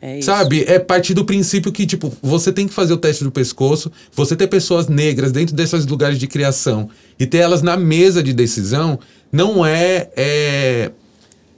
[0.00, 0.64] É Sabe?
[0.66, 4.36] É partir do princípio que, tipo, você tem que fazer o teste do pescoço, você
[4.36, 8.98] ter pessoas negras dentro desses lugares de criação e ter elas na mesa de decisão
[9.34, 10.92] não é, é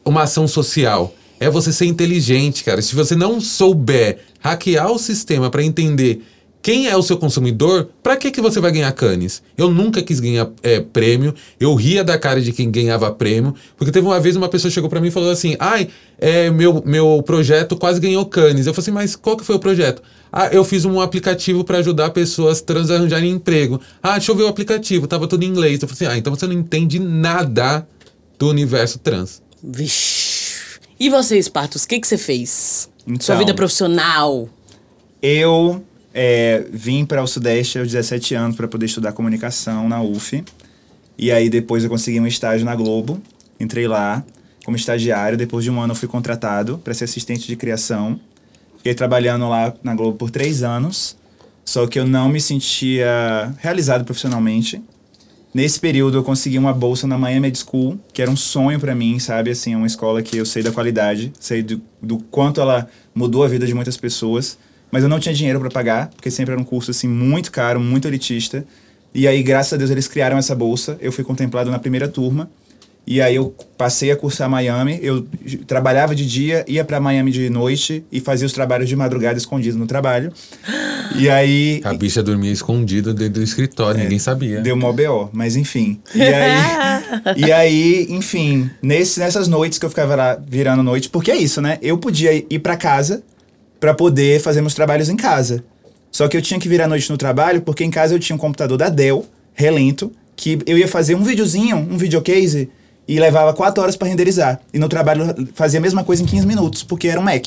[0.03, 1.14] uma ação social.
[1.39, 2.81] É você ser inteligente, cara.
[2.81, 6.22] Se você não souber hackear o sistema para entender
[6.67, 9.41] quem é o seu consumidor, para que, que você vai ganhar canes?
[9.57, 13.93] Eu nunca quis ganhar é, prêmio, eu ria da cara de quem ganhava prêmio, porque
[13.93, 15.89] teve uma vez uma pessoa chegou para mim e falou assim: ai,
[16.19, 18.67] é, meu, meu projeto quase ganhou canes.
[18.67, 20.03] Eu falei assim, mas qual que foi o projeto?
[20.33, 23.81] Ah, eu fiz um aplicativo para ajudar pessoas trans a arranjarem emprego.
[24.03, 25.81] Ah, deixa eu ver o aplicativo, tava tudo em inglês.
[25.81, 27.87] Eu falei assim, ah, então você não entende nada
[28.37, 29.41] do universo trans.
[29.62, 30.81] Vixe.
[30.99, 32.91] E você, Espartos, o que, que você fez?
[33.07, 33.21] Então.
[33.21, 34.49] Sua vida profissional.
[35.23, 35.85] Eu
[36.19, 40.43] é, vim para o Sudeste aos 17 anos para poder estudar comunicação na UF.
[41.19, 43.21] E aí depois eu consegui um estágio na Globo.
[43.61, 44.25] Entrei lá
[44.64, 45.37] como estagiário.
[45.37, 48.19] Depois de um ano eu fui contratado para ser assistente de criação.
[48.79, 51.19] Fiquei trabalhando lá na Globo por três anos.
[51.67, 54.83] Só que eu não me sentia realizado profissionalmente.
[55.53, 58.95] Nesse período eu consegui uma bolsa na Miami Med School, que era um sonho para
[58.95, 59.51] mim, sabe?
[59.51, 63.45] Assim, é uma escola que eu sei da qualidade, sei do, do quanto ela mudou
[63.45, 64.57] a vida de muitas pessoas,
[64.91, 67.80] mas eu não tinha dinheiro para pagar, porque sempre era um curso assim muito caro,
[67.80, 68.64] muito elitista.
[69.14, 70.97] E aí, graças a Deus, eles criaram essa bolsa.
[71.01, 72.51] Eu fui contemplado na primeira turma.
[73.07, 74.99] E aí eu passei a cursar Miami.
[75.01, 75.26] Eu
[75.66, 79.78] trabalhava de dia, ia para Miami de noite e fazia os trabalhos de madrugada escondido
[79.78, 80.32] no trabalho.
[81.14, 84.61] E aí A bicha dormia escondida dentro do escritório, ninguém sabia.
[84.61, 86.01] Deu mó BO, mas enfim.
[86.12, 91.30] E aí, e aí enfim, nesse, nessas noites que eu ficava lá virando noite, porque
[91.30, 91.78] é isso, né?
[91.80, 93.22] Eu podia ir pra casa
[93.79, 95.64] pra poder fazer meus trabalhos em casa.
[96.11, 98.39] Só que eu tinha que virar noite no trabalho, porque em casa eu tinha um
[98.39, 102.70] computador da Dell, relento, que eu ia fazer um videozinho, um videocase,
[103.09, 104.61] e levava 4 horas pra renderizar.
[104.72, 107.47] E no trabalho fazia a mesma coisa em 15 minutos, porque era um Mac.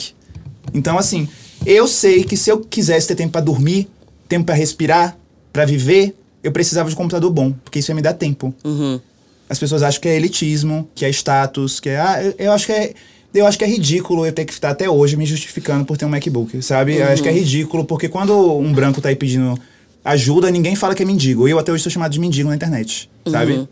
[0.74, 1.28] Então, assim,
[1.66, 3.88] eu sei que se eu quisesse ter tempo pra dormir,
[4.28, 5.18] tempo pra respirar,
[5.52, 8.54] pra viver, eu precisava de um computador bom, porque isso ia me dar tempo.
[8.64, 9.00] Uhum.
[9.50, 12.00] As pessoas acham que é elitismo, que é status, que é.
[12.00, 12.94] Ah, eu, eu acho que é.
[13.34, 16.06] Eu acho que é ridículo eu ter que estar até hoje me justificando por ter
[16.06, 16.96] um MacBook, sabe?
[16.98, 19.58] Eu acho que é ridículo, porque quando um branco tá aí pedindo
[20.04, 21.48] ajuda, ninguém fala que é mendigo.
[21.48, 23.68] Eu até hoje sou chamado de mendigo na internet, sabe?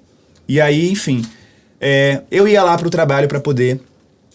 [0.47, 1.23] E aí, enfim.
[1.81, 3.81] é, eu ia lá pro trabalho para poder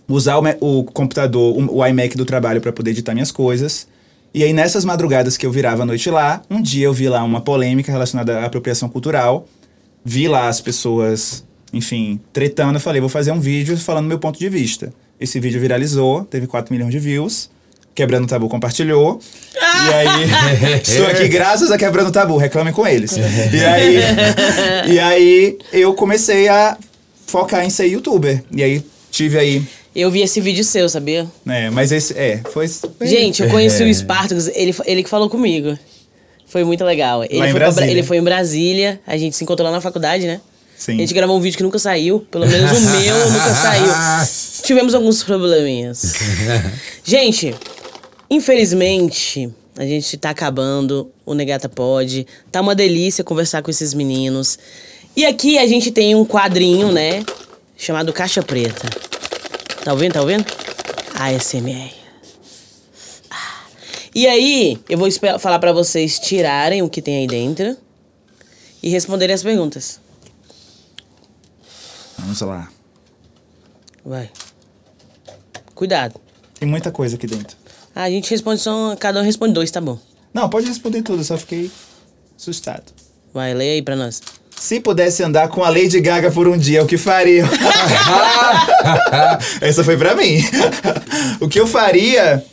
[0.08, 3.86] usar o, o computador, o, o iMac do trabalho para poder editar minhas coisas.
[4.34, 7.22] E aí, nessas madrugadas que eu virava a noite lá, um dia eu vi lá
[7.22, 9.46] uma polêmica relacionada à apropriação cultural.
[10.04, 12.76] Vi lá as pessoas, enfim, tretando.
[12.76, 14.92] Eu falei, vou fazer um vídeo falando meu ponto de vista.
[15.22, 17.48] Esse vídeo viralizou, teve 4 milhões de views.
[17.94, 19.20] Quebrando o Tabu compartilhou.
[19.54, 23.12] E aí, estou aqui graças a Quebrando o Tabu, reclamem com eles.
[23.16, 23.98] E aí,
[24.88, 26.76] e aí, eu comecei a
[27.24, 28.42] focar em ser youtuber.
[28.50, 29.62] E aí, tive aí,
[29.94, 31.24] Eu vi esse vídeo seu, sabia?
[31.44, 32.68] né, mas esse, é, foi...
[33.02, 35.78] Gente, eu conheci o Spartacus, ele, ele que falou comigo.
[36.48, 37.22] Foi muito legal.
[37.22, 39.80] Ele, Lá em foi pra ele foi em Brasília, a gente se encontrou lá na
[39.80, 40.40] faculdade, né?
[40.76, 40.94] Sim.
[40.94, 43.86] A gente gravou um vídeo que nunca saiu, pelo menos o meu nunca saiu.
[44.62, 46.14] Tivemos alguns probleminhas.
[47.02, 47.54] gente,
[48.30, 52.26] infelizmente, a gente tá acabando, o Negata pode.
[52.50, 54.58] Tá uma delícia conversar com esses meninos.
[55.16, 57.24] E aqui a gente tem um quadrinho, né?
[57.76, 58.88] Chamado Caixa Preta.
[59.84, 60.12] Tá ouvindo?
[60.12, 60.44] Tá ouvindo?
[61.14, 61.92] ASMR.
[63.30, 63.64] Ah.
[64.14, 65.08] E aí, eu vou
[65.38, 67.76] falar pra vocês tirarem o que tem aí dentro
[68.82, 70.00] e responderem as perguntas.
[72.18, 72.68] Vamos lá.
[74.04, 74.30] Vai.
[75.82, 76.14] Cuidado.
[76.60, 77.56] Tem muita coisa aqui dentro.
[77.92, 78.94] Ah, a gente responde só.
[78.94, 79.98] Cada um responde dois, tá bom.
[80.32, 81.72] Não, pode responder tudo, eu só fiquei
[82.38, 82.84] assustado.
[83.34, 84.22] Vai, leia aí pra nós.
[84.56, 87.42] Se pudesse andar com a Lady Gaga por um dia, o que faria?
[89.60, 90.38] Essa foi pra mim.
[91.40, 92.44] o que eu faria?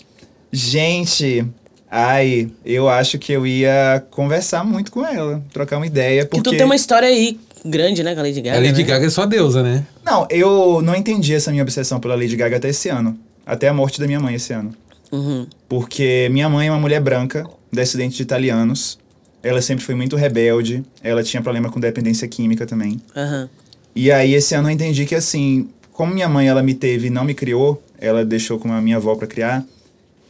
[0.51, 1.45] Gente,
[1.88, 6.49] ai, eu acho que eu ia conversar muito com ela, trocar uma ideia, Porque porque
[6.49, 7.39] tu tem uma história aí
[7.70, 8.57] grande, né, com a Lady Gaga.
[8.57, 8.88] a Lady né?
[8.88, 9.86] Gaga é sua deusa, né?
[10.05, 13.17] Não, eu não entendi essa minha obsessão pela Lady Gaga até esse ano.
[13.45, 14.74] Até a morte da minha mãe esse ano.
[15.11, 15.47] Uhum.
[15.67, 18.99] Porque minha mãe é uma mulher branca, descendente de italianos.
[19.41, 20.84] Ela sempre foi muito rebelde.
[21.03, 23.01] Ela tinha problema com dependência química também.
[23.15, 23.49] Aham.
[23.95, 27.09] E aí esse ano eu entendi que assim, como minha mãe ela me teve e
[27.09, 29.65] não me criou, ela deixou com a minha avó pra criar,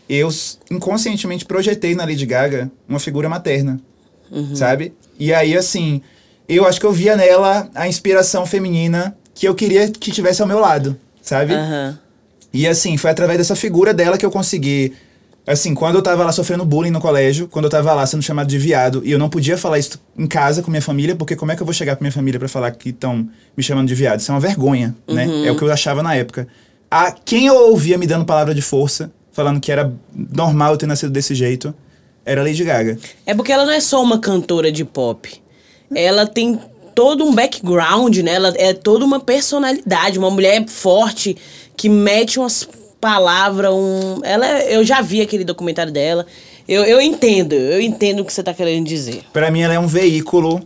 [0.10, 0.30] eu
[0.72, 3.80] inconscientemente projetei na Lady Gaga uma figura materna,
[4.56, 4.94] sabe?
[5.20, 6.02] E aí assim,
[6.56, 10.48] eu acho que eu via nela a inspiração feminina que eu queria que tivesse ao
[10.48, 11.54] meu lado, sabe?
[11.54, 11.98] Aham.
[12.52, 14.94] E assim, foi através dessa figura dela que eu consegui.
[15.46, 18.48] Assim, quando eu tava lá sofrendo bullying no colégio, quando eu tava lá sendo chamado
[18.48, 21.52] de viado, e eu não podia falar isso em casa com minha família, porque como
[21.52, 23.96] é que eu vou chegar pra minha família pra falar que estão me chamando de
[23.96, 24.20] viado?
[24.20, 25.28] Isso é uma vergonha, né?
[25.46, 26.48] É o que eu achava na época.
[26.90, 30.86] A quem eu ouvia me dando palavra de força, falando que era normal eu ter
[30.86, 31.74] nascido desse jeito,
[32.26, 32.98] era Lady Gaga.
[33.26, 35.42] É porque ela não é só uma cantora de pop.
[35.94, 36.60] Ela tem
[36.94, 38.34] todo um background, né?
[38.34, 41.36] Ela é toda uma personalidade, uma mulher forte
[41.76, 42.68] que mete umas
[43.00, 44.20] palavras, um...
[44.24, 46.26] ela é- eu já vi aquele documentário dela.
[46.68, 49.24] Eu, eu entendo, eu entendo o que você tá querendo dizer.
[49.34, 50.62] Pra mim, ela é um veículo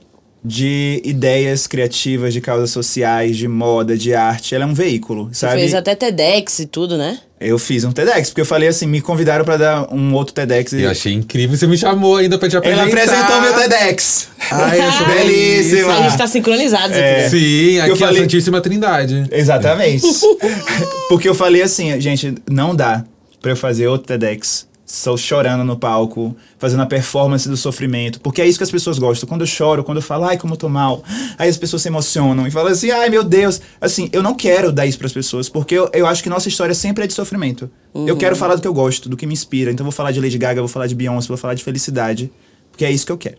[0.46, 4.54] de ideias criativas, de causas sociais, de moda, de arte.
[4.54, 5.62] Ela é um veículo, Você sabe?
[5.62, 7.18] fez até TEDx e tudo, né?
[7.40, 10.72] Eu fiz um TEDx, porque eu falei assim, me convidaram pra dar um outro TEDx.
[10.74, 11.58] e- Eu achei incrível.
[11.58, 13.20] Você me chamou ainda pra te Ela apresentar.
[13.28, 14.28] apresentou meu TEDx.
[14.52, 15.94] Ai, eu sou Belíssima.
[16.00, 17.26] A gente tá sincronizado É.
[17.26, 17.30] aqui.
[17.38, 19.26] Sim, aqui Eu é falei- a Santíssima Trindade.
[19.32, 20.06] Exatamente.
[21.10, 23.04] Porque eu falei assim, gente, não dá
[23.42, 24.66] pra eu fazer outro TEDx.
[24.94, 28.22] Sou chorando no palco, fazendo a performance do sofrimento.
[28.22, 29.28] Porque é isso que as pessoas gostam.
[29.28, 31.04] Quando eu choro, quando eu falo, ai, como eu tô mal.
[31.36, 33.60] Aí as pessoas se emocionam e falam assim, ai, meu Deus.
[33.82, 36.76] Assim, eu não quero dar isso pras pessoas, porque eu, eu acho que nossa história
[36.76, 37.72] sempre é de sofrimento.
[38.06, 39.72] Eu quero falar do que eu gosto, do que me inspira.
[39.72, 42.32] Então eu vou falar de Lady Gaga, vou falar de Beyoncé, vou falar de felicidade.
[42.70, 43.38] Porque é isso que eu quero.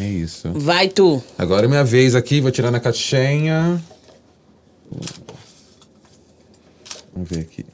[0.00, 0.50] É isso.
[0.54, 1.22] Vai tu.
[1.36, 3.78] Agora é minha vez aqui, vou tirar na caixinha.
[7.12, 7.73] Vamos ver aqui.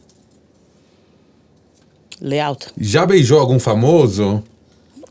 [2.20, 2.72] Lê alto.
[2.78, 4.42] Já beijou algum famoso?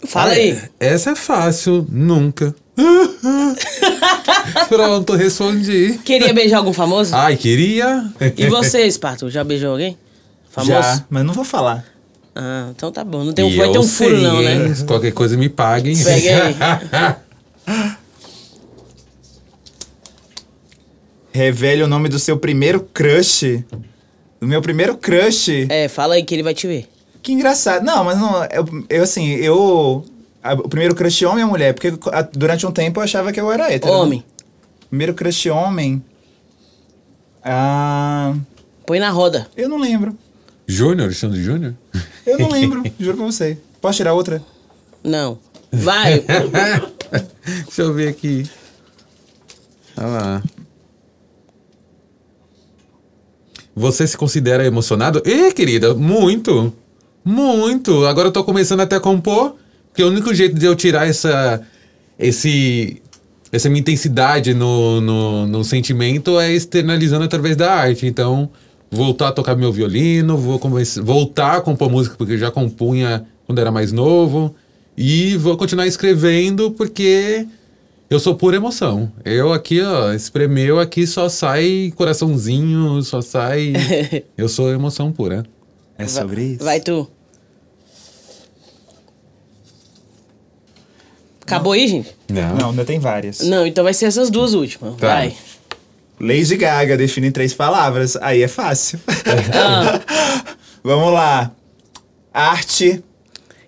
[0.05, 0.57] Fala Ah, aí.
[0.79, 2.55] Essa é fácil, nunca.
[4.69, 5.99] Pronto, respondi.
[6.05, 7.13] Queria beijar algum famoso?
[7.15, 8.09] Ai, queria.
[8.37, 9.97] E você, Esparto, já beijou alguém?
[10.49, 10.71] Famoso?
[10.71, 11.83] Já, mas não vou falar.
[12.35, 13.23] Ah, então tá bom.
[13.23, 14.73] Não tem um, E vai ter eu um furo, sei, não, né?
[14.87, 15.95] Qualquer coisa me paguem.
[16.01, 17.19] Pega
[21.31, 23.63] Revele o nome do seu primeiro crush.
[24.39, 25.67] Do meu primeiro crush.
[25.69, 26.87] É, fala aí que ele vai te ver.
[27.21, 27.83] Que engraçado.
[27.83, 28.43] Não, mas não.
[28.45, 30.05] Eu, eu, assim, eu.
[30.41, 31.73] a- o primeiro crush homem ou mulher?
[31.73, 33.91] Porque a- durante um tempo eu achava que eu era hétero.
[33.93, 34.23] Homem,
[34.89, 36.03] Primeiro crush homem.
[37.43, 38.35] Ah.
[38.85, 39.47] põe na roda.
[39.55, 40.17] Eu não lembro.
[40.67, 41.73] Júnior, Alexandre Júnior?
[42.25, 43.57] Eu não lembro, juro pra você.
[43.81, 44.41] Posso tirar outra?
[45.03, 45.39] Não.
[45.71, 46.23] Vai.
[47.65, 48.49] Deixa eu ver aqui.
[49.97, 50.43] Olha lá.
[53.75, 55.21] Você se considera emocionado?
[55.25, 56.73] Ê, querida, muito.
[57.23, 58.05] Muito.
[58.05, 59.55] Agora eu tô começando até a compor,
[59.87, 61.61] porque o único jeito de eu tirar essa.
[62.17, 63.01] Esse.
[63.51, 68.05] Essa minha intensidade no, no, no sentimento é externalizando através da arte.
[68.05, 68.49] Então,
[68.91, 70.59] voltar a tocar meu violino, vou
[71.01, 74.55] voltar a compor música, porque eu já compunha quando era mais novo.
[74.95, 77.47] E vou continuar escrevendo, porque
[78.09, 79.11] eu sou pura emoção.
[79.23, 83.73] Eu aqui, ó, espremeu aqui só sai coraçãozinho, só sai.
[84.37, 85.43] eu sou emoção pura.
[85.99, 86.63] É sobre isso?
[86.63, 87.07] Vai tu.
[91.41, 92.15] Acabou aí, gente?
[92.29, 92.55] Não.
[92.55, 93.39] Não, ainda tem várias.
[93.41, 94.95] Não, então vai ser essas duas últimas.
[94.97, 95.07] Tá.
[95.07, 95.35] Vai.
[96.19, 98.15] Lady Gaga define em três palavras.
[98.17, 98.99] Aí é fácil.
[99.53, 99.99] Ah,
[100.83, 101.51] Vamos lá.
[102.33, 103.03] Arte.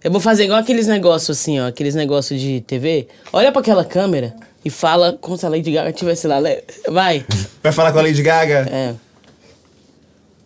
[0.04, 1.68] eu vou fazer igual aqueles negócios assim, ó.
[1.68, 3.08] Aqueles negócios de TV.
[3.34, 6.40] Olha pra aquela câmera e fala como se a Lady Gaga tivesse lá.
[6.40, 7.26] Le- Vai.
[7.64, 8.68] Vai falar com a Lady Gaga?
[8.72, 8.94] É.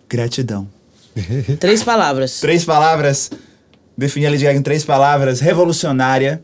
[0.09, 0.67] Gratidão.
[1.59, 2.39] Três palavras.
[2.39, 3.31] Três palavras.
[3.97, 6.43] Definir a Lady Gaga em três palavras: revolucionária,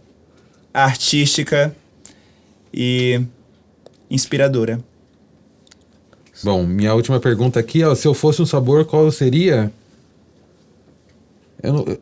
[0.74, 1.76] artística
[2.74, 3.22] e
[4.10, 4.80] inspiradora.
[6.44, 7.94] Bom, minha última pergunta aqui, ó.
[7.94, 9.72] Se eu fosse um sabor, qual seria?
[11.62, 11.98] Eu, não-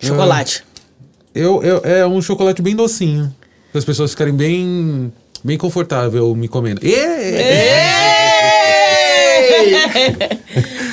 [0.00, 0.64] Chocolate.
[1.34, 3.34] eu, eu, é um chocolate bem docinho.
[3.72, 5.12] Para as pessoas ficarem bem,
[5.42, 6.80] bem confortável me comendo.
[6.82, 6.94] Ê!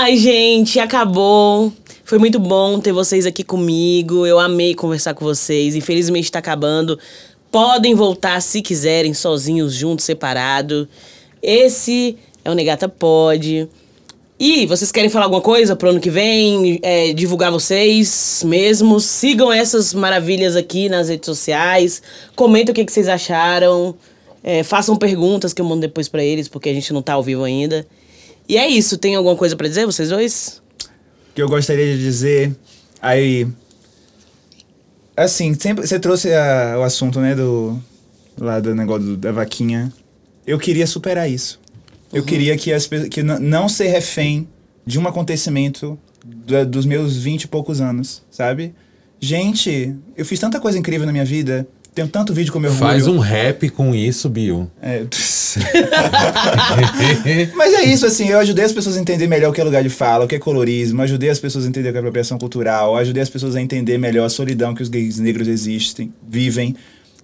[0.00, 1.72] Ai, gente, acabou.
[2.04, 4.24] Foi muito bom ter vocês aqui comigo.
[4.24, 5.74] Eu amei conversar com vocês.
[5.74, 6.96] Infelizmente tá acabando.
[7.50, 10.88] Podem voltar se quiserem, sozinhos, juntos, separado.
[11.42, 13.68] Esse é o Negata Pod.
[14.38, 16.78] E vocês querem falar alguma coisa pro ano que vem?
[16.80, 19.04] É, divulgar vocês mesmos?
[19.04, 22.00] Sigam essas maravilhas aqui nas redes sociais.
[22.36, 23.96] Comentem o que, que vocês acharam.
[24.44, 27.22] É, façam perguntas que eu mando depois pra eles, porque a gente não tá ao
[27.22, 27.84] vivo ainda.
[28.48, 28.96] E é isso.
[28.98, 30.62] Tem alguma coisa pra dizer, vocês dois?
[31.34, 32.52] que eu gostaria de dizer
[33.00, 33.46] aí
[35.16, 37.78] assim sempre você trouxe a- o assunto né do
[38.36, 39.92] lá do negócio do- da vaquinha
[40.46, 41.60] eu queria superar isso
[42.12, 44.48] eu queria que as que não ser refém
[44.84, 48.74] de um acontecimento da- dos meus vinte e poucos anos sabe
[49.20, 52.88] gente eu fiz tanta coisa incrível na minha vida tenho tanto vídeo com meu orgulho
[52.90, 54.68] Faz um rap com isso, Bill.
[54.82, 55.04] É.
[57.54, 59.82] Mas é isso, assim, eu ajudei as pessoas a entender melhor o que é lugar
[59.82, 62.38] de fala, o que é colorismo, ajudei as pessoas a entender o que é apropriação
[62.38, 66.74] cultural, ajudei as pessoas a entender melhor a solidão que os gays negros existem, vivem,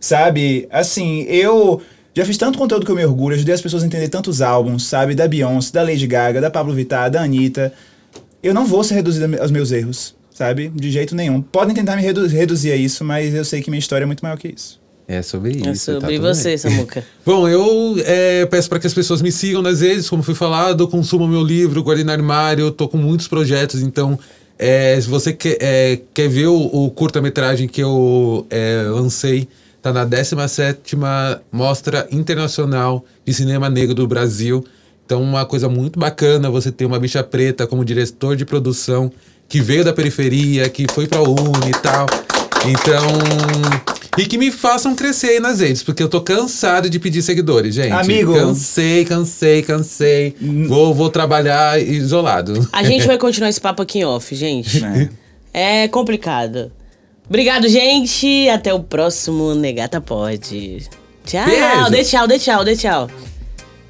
[0.01, 0.67] sabe?
[0.71, 1.81] Assim, eu
[2.15, 4.87] já fiz tanto conteúdo que eu me orgulho, ajudei as pessoas a entender tantos álbuns,
[4.87, 5.15] sabe?
[5.15, 7.73] Da Beyoncé, da Lady Gaga, da Pablo Vittar, da Anitta.
[8.43, 10.71] Eu não vou ser reduzido aos meus erros, sabe?
[10.75, 11.41] De jeito nenhum.
[11.43, 14.21] Podem tentar me redu- reduzir a isso, mas eu sei que minha história é muito
[14.23, 14.84] maior que isso.
[15.07, 15.91] É sobre isso.
[15.91, 16.57] É tá sobre tudo você.
[16.57, 17.05] Samuca.
[17.25, 20.89] Bom, eu é, peço para que as pessoas me sigam nas redes, como foi falado,
[20.89, 24.19] consumam meu livro, guardem no armário, tô com muitos projetos, então
[24.59, 29.49] é, se você quer, é, quer ver o, o curta-metragem que eu é, lancei,
[29.83, 34.65] tá na 17ª Mostra Internacional de Cinema Negro do Brasil.
[35.05, 39.13] Então, uma coisa muito bacana você ter uma bicha preta como diretor de produção,
[39.47, 42.07] que veio da periferia, que foi pra Uni e tal.
[42.67, 43.07] Então,
[44.17, 47.75] E que me façam crescer aí nas redes, porque eu tô cansado de pedir seguidores,
[47.75, 47.93] gente.
[47.93, 48.35] Amigo.
[48.35, 50.37] Cansei, cansei, cansei.
[50.69, 52.69] Vou, vou trabalhar isolado.
[52.73, 54.85] A gente vai continuar esse papo aqui em off, gente.
[54.85, 55.09] É.
[55.83, 56.71] É complicado.
[57.29, 58.49] Obrigado, gente.
[58.49, 60.89] Até o próximo Negata Pode.
[61.25, 61.47] Tchau.
[61.47, 61.91] Beijo.
[61.91, 63.09] Dê tchau, dê tchau, dê tchau.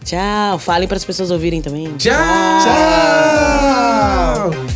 [0.04, 0.58] Tchau.
[0.58, 1.96] Falem para as pessoas ouvirem também.
[1.96, 2.14] Tchau!
[4.52, 4.73] Tchau!